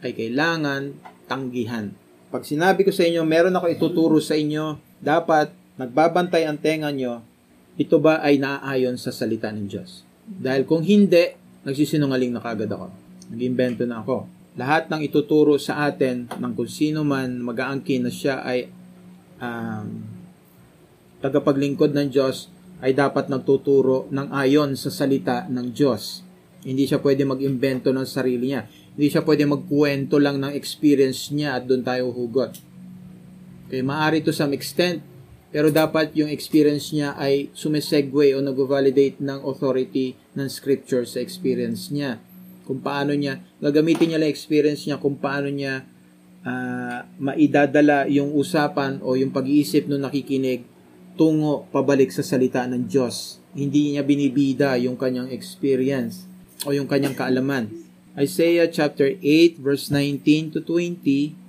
ay 0.00 0.12
kailangan 0.16 0.96
tanggihan. 1.30 1.92
Pag 2.30 2.46
sinabi 2.46 2.86
ko 2.86 2.92
sa 2.94 3.04
inyo, 3.04 3.22
meron 3.26 3.56
ako 3.56 3.66
ituturo 3.70 4.18
sa 4.22 4.38
inyo, 4.38 4.78
dapat 5.02 5.50
nagbabantay 5.80 6.46
ang 6.46 6.60
tenga 6.60 6.92
nyo, 6.92 7.24
ito 7.80 7.96
ba 7.96 8.20
ay 8.20 8.36
naaayon 8.36 9.00
sa 9.00 9.10
salita 9.10 9.48
ng 9.48 9.66
Diyos? 9.66 10.04
Dahil 10.28 10.68
kung 10.68 10.84
hindi, 10.84 11.32
nagsisinungaling 11.64 12.32
na 12.32 12.44
kagad 12.44 12.70
ako. 12.70 12.92
Nag-invento 13.32 13.84
na 13.88 14.04
ako. 14.04 14.28
Lahat 14.58 14.90
ng 14.92 15.00
ituturo 15.06 15.56
sa 15.56 15.88
atin 15.88 16.26
ng 16.28 16.52
kung 16.52 16.68
sino 16.68 17.06
man 17.06 17.40
mag-aangkin 17.40 18.04
na 18.04 18.12
siya 18.12 18.42
ay 18.42 18.68
um, 19.40 20.04
tagapaglingkod 21.22 21.94
ng 21.94 22.08
Diyos 22.10 22.50
ay 22.80 22.96
dapat 22.96 23.28
nagtuturo 23.28 24.08
ng 24.08 24.28
ayon 24.32 24.74
sa 24.74 24.88
salita 24.88 25.46
ng 25.48 25.72
Diyos. 25.72 26.24
Hindi 26.60 26.84
siya 26.84 27.00
pwede 27.00 27.24
mag-imbento 27.24 27.92
ng 27.92 28.04
sarili 28.04 28.52
niya. 28.52 28.68
Hindi 28.94 29.06
siya 29.10 29.22
pwede 29.22 29.46
magkuwento 29.46 30.18
lang 30.18 30.42
ng 30.42 30.52
experience 30.54 31.30
niya 31.30 31.60
at 31.60 31.66
doon 31.66 31.82
tayo 31.82 32.10
hugot. 32.10 32.58
Okay, 33.70 33.86
maari 33.86 34.18
to 34.24 34.34
some 34.34 34.50
extent, 34.50 34.98
pero 35.54 35.70
dapat 35.70 36.14
yung 36.14 36.30
experience 36.30 36.90
niya 36.94 37.14
ay 37.18 37.50
sumisegue 37.54 38.34
o 38.34 38.42
nag-validate 38.42 39.22
ng 39.22 39.42
authority 39.46 40.14
ng 40.34 40.46
scripture 40.50 41.06
sa 41.06 41.18
experience 41.22 41.90
niya. 41.90 42.22
Kung 42.66 42.82
paano 42.82 43.14
niya, 43.14 43.42
gagamitin 43.58 44.14
niya 44.14 44.18
lang 44.22 44.30
experience 44.30 44.86
niya 44.86 45.02
kung 45.02 45.18
paano 45.18 45.50
niya 45.50 45.86
uh, 46.46 47.02
maidadala 47.18 48.06
yung 48.06 48.30
usapan 48.34 49.02
o 49.02 49.18
yung 49.18 49.34
pag-iisip 49.34 49.90
nung 49.90 50.06
nakikinig 50.06 50.62
tungo 51.18 51.66
pabalik 51.74 52.14
sa 52.14 52.22
salita 52.22 52.64
ng 52.70 52.86
Diyos. 52.86 53.42
Hindi 53.52 53.94
niya 53.94 54.06
binibida 54.06 54.78
yung 54.78 54.94
kanyang 54.94 55.34
experience 55.34 56.24
o 56.64 56.70
yung 56.70 56.86
kanyang 56.86 57.18
kaalaman. 57.18 57.68
Isaiah 58.18 58.66
chapter 58.66 59.06
8 59.22 59.62
verse 59.62 59.90
19 59.92 60.54
to 60.56 60.60
20 60.62 61.40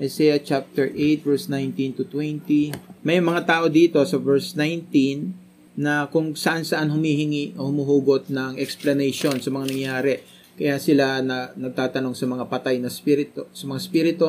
Isaiah 0.00 0.40
chapter 0.40 0.88
8 0.88 1.20
verse 1.20 1.52
19 1.52 2.00
to 2.00 2.04
20. 2.08 2.72
May 3.04 3.20
mga 3.20 3.44
tao 3.44 3.68
dito 3.68 4.00
sa 4.00 4.16
verse 4.16 4.56
19 4.56 5.76
na 5.76 6.08
kung 6.08 6.32
saan-saan 6.32 6.88
humihingi 6.88 7.52
o 7.60 7.68
humuhugot 7.68 8.32
ng 8.32 8.56
explanation 8.56 9.36
sa 9.44 9.52
mga 9.52 9.68
nangyayari. 9.68 10.24
Kaya 10.56 10.80
sila 10.80 11.20
na 11.20 11.52
nagtatanong 11.52 12.16
sa 12.16 12.24
mga 12.24 12.48
patay 12.48 12.80
na 12.80 12.88
spirito, 12.88 13.52
sa 13.52 13.68
mga 13.68 13.80
spirito. 13.84 14.28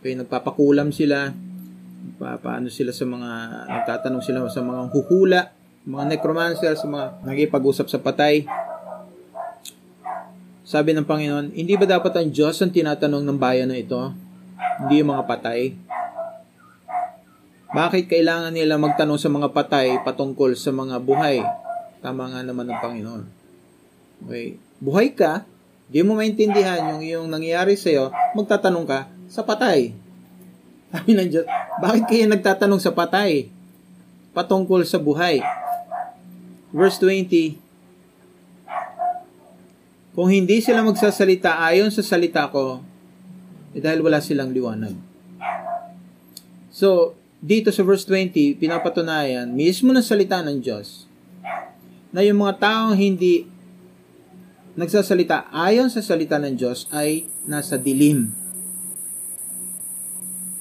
Kaya 0.00 0.24
nagpapakulam 0.24 0.96
sila. 0.96 1.28
Pa, 2.16 2.40
paano 2.40 2.72
sila 2.72 2.96
sa 2.96 3.04
mga 3.04 3.30
nagtatanong 3.68 4.24
sila 4.24 4.48
sa 4.48 4.64
mga 4.64 4.82
huhula, 4.96 5.52
mga 5.84 6.04
necromancer, 6.08 6.72
sa 6.72 6.88
mga 6.88 7.20
nagipag-usap 7.28 7.84
sa 7.92 8.00
patay. 8.00 8.48
Sabi 10.70 10.94
ng 10.94 11.02
Panginoon, 11.02 11.50
hindi 11.50 11.74
ba 11.74 11.82
dapat 11.82 12.14
ang 12.14 12.30
Diyos 12.30 12.54
ang 12.62 12.70
tinatanong 12.70 13.26
ng 13.26 13.38
bayan 13.42 13.74
na 13.74 13.82
ito? 13.82 14.14
hindi 14.80 15.04
yung 15.04 15.12
mga 15.12 15.28
patay. 15.28 15.76
Bakit 17.70 18.10
kailangan 18.10 18.50
nila 18.50 18.80
magtanong 18.80 19.20
sa 19.20 19.30
mga 19.30 19.52
patay 19.52 20.00
patungkol 20.02 20.56
sa 20.56 20.72
mga 20.74 20.96
buhay? 20.98 21.44
Tama 22.00 22.32
nga 22.32 22.40
naman 22.42 22.66
ng 22.66 22.78
Panginoon. 22.80 23.22
Okay. 24.26 24.56
Buhay 24.80 25.12
ka, 25.12 25.44
di 25.92 26.00
mo 26.00 26.16
maintindihan 26.16 26.96
yung 26.96 27.04
yung 27.04 27.26
nangyayari 27.28 27.76
sa 27.76 27.92
iyo, 27.92 28.04
magtatanong 28.34 28.86
ka 28.88 29.00
sa 29.28 29.44
patay. 29.44 29.92
Sabi 30.90 31.14
ng 31.14 31.28
Diyos, 31.28 31.46
bakit 31.78 32.08
kayo 32.10 32.24
nagtatanong 32.26 32.80
sa 32.82 32.90
patay? 32.90 33.52
Patungkol 34.34 34.82
sa 34.82 34.98
buhay. 34.98 35.44
Verse 36.74 36.98
20, 36.98 37.59
Kung 40.10 40.26
hindi 40.26 40.58
sila 40.58 40.82
magsasalita 40.82 41.62
ayon 41.62 41.94
sa 41.94 42.02
salita 42.02 42.50
ko, 42.50 42.82
eh, 43.70 43.78
dahil 43.78 44.02
wala 44.02 44.18
silang 44.18 44.50
liwanag. 44.50 44.98
So, 46.74 47.14
dito 47.38 47.70
sa 47.70 47.86
verse 47.86 48.04
20, 48.04 48.58
pinapatunayan 48.58 49.48
mismo 49.54 49.94
ng 49.94 50.02
salita 50.02 50.42
ng 50.42 50.58
Diyos 50.60 51.06
na 52.10 52.26
yung 52.26 52.42
mga 52.42 52.58
taong 52.58 52.98
hindi 52.98 53.46
nagsasalita 54.74 55.50
ayon 55.54 55.88
sa 55.88 56.02
salita 56.02 56.42
ng 56.42 56.58
Diyos 56.58 56.90
ay 56.90 57.30
nasa 57.46 57.78
dilim. 57.78 58.34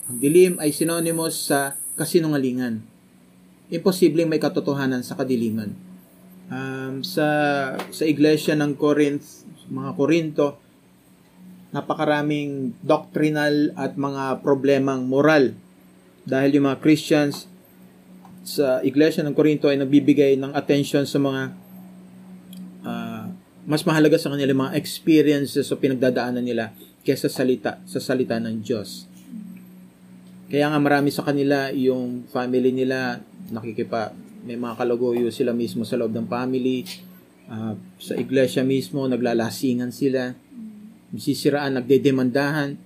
Ang 0.10 0.18
dilim 0.18 0.54
ay 0.62 0.74
synonymous 0.74 1.50
sa 1.50 1.78
kasinungalingan. 1.98 2.82
Imposibleng 3.70 4.26
may 4.26 4.42
katotohanan 4.42 5.06
sa 5.06 5.14
kadiliman. 5.14 5.89
Um, 6.50 7.06
sa 7.06 7.28
sa 7.94 8.04
iglesia 8.10 8.58
ng 8.58 8.74
Corinth, 8.74 9.46
mga 9.70 9.94
Korinto, 9.94 10.58
napakaraming 11.70 12.74
doctrinal 12.82 13.70
at 13.78 13.94
mga 13.94 14.42
problemang 14.42 15.06
moral. 15.06 15.54
Dahil 16.26 16.58
yung 16.58 16.66
mga 16.70 16.82
Christians 16.82 17.46
sa 18.42 18.82
Iglesia 18.82 19.22
ng 19.22 19.38
Corinto 19.38 19.70
ay 19.70 19.78
nagbibigay 19.78 20.34
ng 20.42 20.58
attention 20.58 21.06
sa 21.06 21.22
mga 21.22 21.54
uh, 22.82 23.26
mas 23.70 23.86
mahalaga 23.86 24.18
sa 24.18 24.34
kanila 24.34 24.70
mga 24.70 24.74
experiences 24.74 25.70
o 25.70 25.78
pinagdadaanan 25.78 26.42
nila 26.42 26.74
kaysa 27.06 27.30
salita 27.30 27.78
sa 27.86 28.02
salita 28.02 28.42
ng 28.42 28.66
Diyos. 28.66 29.06
Kaya 30.50 30.74
nga 30.74 30.82
marami 30.82 31.14
sa 31.14 31.22
kanila 31.22 31.70
yung 31.70 32.26
family 32.34 32.74
nila 32.74 33.22
nakikipa 33.54 34.18
may 34.50 34.58
mga 34.58 34.82
kalagoyo 34.82 35.30
sila 35.30 35.54
mismo 35.54 35.86
sa 35.86 35.94
loob 35.94 36.10
ng 36.10 36.26
family 36.26 36.82
uh, 37.54 37.78
sa 38.02 38.18
iglesia 38.18 38.66
mismo 38.66 39.06
naglalasingan 39.06 39.94
sila 39.94 40.34
sisiraan, 41.14 41.78
nagdedemandahan. 41.78 42.78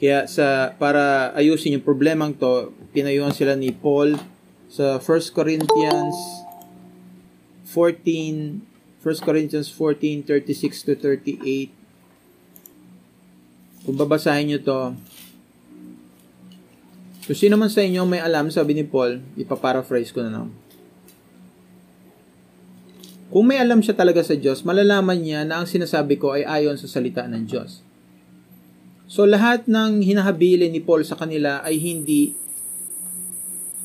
Kaya 0.00 0.28
sa 0.28 0.72
para 0.76 1.32
ayusin 1.36 1.76
yung 1.76 1.84
problemang 1.84 2.36
to, 2.36 2.72
pinayuhan 2.96 3.32
sila 3.32 3.52
ni 3.52 3.72
Paul 3.72 4.16
sa 4.68 4.96
1 5.00 5.32
Corinthians 5.32 6.16
14 7.68 8.74
1 9.04 9.20
Corinthians 9.20 9.68
14, 9.68 10.24
36 10.24 10.88
to 10.88 10.96
38. 10.96 11.68
Kung 13.84 14.00
babasahin 14.00 14.48
nyo 14.48 14.58
to, 14.64 14.96
kung 17.28 17.36
sino 17.36 17.60
man 17.60 17.68
sa 17.68 17.84
inyo 17.84 18.08
may 18.08 18.24
alam, 18.24 18.48
sabi 18.48 18.72
ni 18.72 18.88
Paul, 18.88 19.20
ipaparaphrase 19.36 20.08
ko 20.08 20.24
na 20.24 20.40
lang. 20.40 20.63
Kung 23.32 23.48
may 23.48 23.56
alam 23.56 23.80
siya 23.80 23.96
talaga 23.96 24.20
sa 24.20 24.36
Diyos, 24.36 24.66
malalaman 24.66 25.20
niya 25.20 25.48
na 25.48 25.62
ang 25.62 25.66
sinasabi 25.68 26.20
ko 26.20 26.36
ay 26.36 26.44
ayon 26.44 26.76
sa 26.76 26.88
salita 26.90 27.24
ng 27.24 27.44
Diyos. 27.48 27.80
So 29.08 29.28
lahat 29.28 29.68
ng 29.68 30.02
hinahabili 30.02 30.68
ni 30.72 30.80
Paul 30.80 31.04
sa 31.04 31.14
kanila 31.14 31.60
ay 31.60 31.76
hindi 31.78 32.34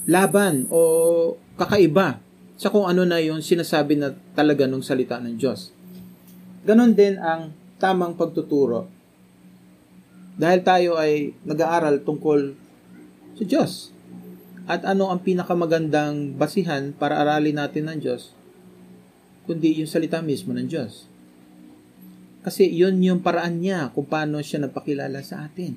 laban 0.10 0.66
o 0.74 1.36
kakaiba 1.60 2.18
sa 2.60 2.74
kung 2.74 2.90
ano 2.90 3.06
na 3.06 3.22
yung 3.22 3.40
sinasabi 3.40 4.00
na 4.00 4.16
talaga 4.34 4.66
ng 4.66 4.82
salita 4.82 5.22
ng 5.22 5.38
Diyos. 5.38 5.72
Ganon 6.66 6.98
din 6.98 7.16
ang 7.22 7.56
tamang 7.80 8.18
pagtuturo. 8.18 8.90
Dahil 10.40 10.60
tayo 10.64 10.96
ay 10.96 11.36
nag-aaral 11.44 12.04
tungkol 12.04 12.56
sa 13.36 13.44
Diyos. 13.44 13.92
At 14.70 14.88
ano 14.88 15.12
ang 15.12 15.24
pinakamagandang 15.24 16.36
basihan 16.36 16.96
para 16.96 17.20
aralin 17.20 17.60
natin 17.60 17.92
ng 17.92 17.98
Diyos? 18.00 18.39
Kundi 19.50 19.82
yung 19.82 19.90
salita 19.90 20.22
mismo 20.22 20.54
ng 20.54 20.70
Diyos. 20.70 21.10
Kasi 22.46 22.70
yun 22.70 23.02
yung 23.02 23.26
paraan 23.26 23.58
niya 23.58 23.90
kung 23.98 24.06
paano 24.06 24.38
siya 24.46 24.62
nagpakilala 24.62 25.26
sa 25.26 25.50
atin. 25.50 25.74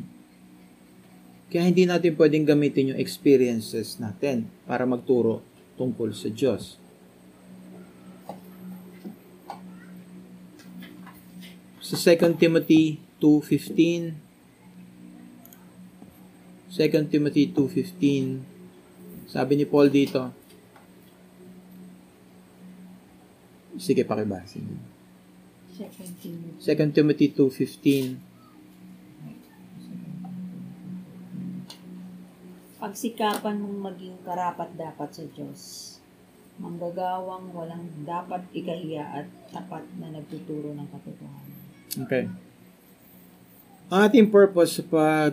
Kaya 1.48 1.64
hindi 1.64 1.88
natin 1.88 2.12
pwedeng 2.20 2.44
gamitin 2.44 2.92
yung 2.92 3.00
experiences 3.00 3.96
natin 3.96 4.44
para 4.68 4.84
magturo 4.84 5.40
tungkol 5.80 6.12
sa 6.12 6.28
Diyos. 6.28 6.76
Sa 11.80 11.96
2 11.96 12.36
Timothy 12.36 13.00
2.15 13.24 14.32
2 16.72 16.88
Timothy 17.08 17.52
2.15 17.52 19.28
sabi 19.28 19.60
ni 19.60 19.68
Paul 19.68 19.92
dito 19.92 20.32
sige 23.76 24.04
pakibasa 24.04 24.60
2 25.72 26.92
Timothy 26.92 27.32
2.15 27.32 28.32
Pagsikapan 32.82 33.62
mong 33.62 33.94
maging 33.94 34.18
karapat 34.26 34.74
dapat 34.74 35.08
sa 35.14 35.22
Diyos. 35.22 35.62
Manggagawang 36.58 37.54
walang 37.54 37.86
dapat 38.02 38.42
ikahiya 38.50 39.22
at 39.22 39.26
tapat 39.54 39.86
na 40.02 40.10
nagtuturo 40.10 40.74
ng 40.74 40.90
katotohanan. 40.90 41.58
Okay. 42.02 42.26
Ang 43.86 44.00
ating 44.02 44.34
purpose 44.34 44.82
sa 44.82 44.84
pag 44.90 45.30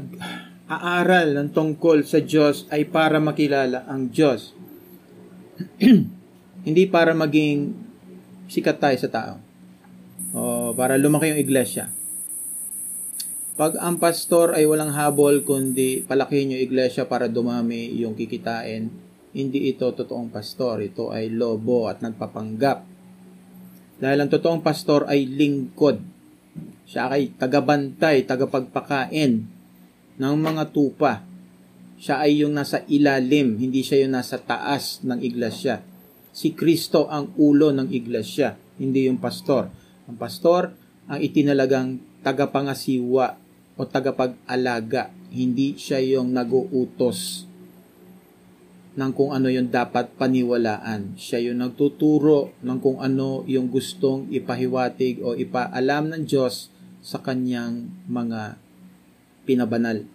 aaral 0.69 1.41
ng 1.41 1.49
tungkol 1.49 2.05
sa 2.05 2.21
Diyos 2.21 2.69
ay 2.69 2.85
para 2.85 3.17
makilala 3.17 3.81
ang 3.89 4.13
Diyos. 4.13 4.53
Hindi 6.69 6.83
para 6.85 7.17
maging 7.17 7.88
sikat 8.49 8.81
tayo 8.81 8.97
sa 8.97 9.09
tao. 9.13 9.33
O 10.33 10.73
para 10.73 10.97
lumaki 10.97 11.31
yung 11.31 11.41
iglesia. 11.41 11.93
Pag 13.59 13.75
ang 13.75 13.99
pastor 13.99 14.55
ay 14.55 14.63
walang 14.63 14.95
habol 14.95 15.43
kundi 15.43 16.01
palakihin 16.07 16.55
yung 16.55 16.63
iglesia 16.63 17.03
para 17.05 17.27
dumami 17.27 17.91
yung 17.99 18.15
kikitain, 18.15 18.87
hindi 19.35 19.69
ito 19.69 19.91
totoong 19.91 20.31
pastor. 20.31 20.81
Ito 20.81 21.11
ay 21.13 21.29
lobo 21.29 21.91
at 21.91 22.01
nagpapanggap. 22.01 22.87
Dahil 23.99 24.17
ang 24.17 24.31
totoong 24.31 24.63
pastor 24.63 25.05
ay 25.11 25.27
lingkod. 25.27 25.99
Siya 26.87 27.11
ay 27.11 27.35
tagabantay, 27.35 28.23
tagapagpakain 28.23 29.43
ng 30.17 30.35
mga 30.39 30.63
tupa. 30.71 31.21
Siya 31.99 32.23
ay 32.23 32.47
yung 32.47 32.55
nasa 32.55 32.87
ilalim, 32.87 33.59
hindi 33.59 33.83
siya 33.83 34.07
yung 34.07 34.15
nasa 34.15 34.39
taas 34.39 35.03
ng 35.03 35.19
iglesia. 35.19 35.83
Si 36.39 36.55
Kristo 36.55 37.11
ang 37.11 37.35
ulo 37.35 37.75
ng 37.75 37.91
iglesia, 37.91 38.55
hindi 38.79 39.11
yung 39.11 39.19
pastor. 39.19 39.67
Ang 40.07 40.15
pastor 40.15 40.71
ang 41.11 41.19
itinalagang 41.19 41.99
tagapangasiwa 42.23 43.35
o 43.75 43.79
tagapag-alaga. 43.83 45.11
Hindi 45.35 45.75
siya 45.75 45.99
yung 45.99 46.31
nag-uutos 46.31 47.43
ng 48.95 49.11
kung 49.11 49.35
ano 49.35 49.51
yung 49.51 49.67
dapat 49.67 50.15
paniwalaan. 50.15 51.19
Siya 51.19 51.43
yung 51.51 51.59
nagtuturo 51.59 52.55
ng 52.63 52.79
kung 52.79 53.03
ano 53.03 53.43
yung 53.43 53.67
gustong 53.67 54.31
ipahiwatig 54.31 55.19
o 55.19 55.35
ipaalam 55.35 56.07
ng 56.15 56.23
Diyos 56.23 56.71
sa 57.03 57.19
kanyang 57.19 57.91
mga 58.07 58.55
pinabanal. 59.43 60.07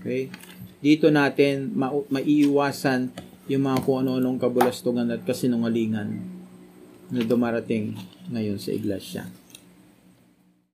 Okay? 0.00 0.32
Dito 0.80 1.12
natin 1.12 1.68
ma- 1.76 1.92
maiiwasan 2.08 3.31
yung 3.50 3.66
mga 3.66 3.82
kung 3.82 4.06
ano-anong 4.06 4.38
kabulastugan 4.38 5.10
at 5.10 5.26
kasinungalingan 5.26 6.22
na 7.10 7.22
dumarating 7.26 7.98
ngayon 8.30 8.56
sa 8.56 8.70
iglesia. 8.70 9.22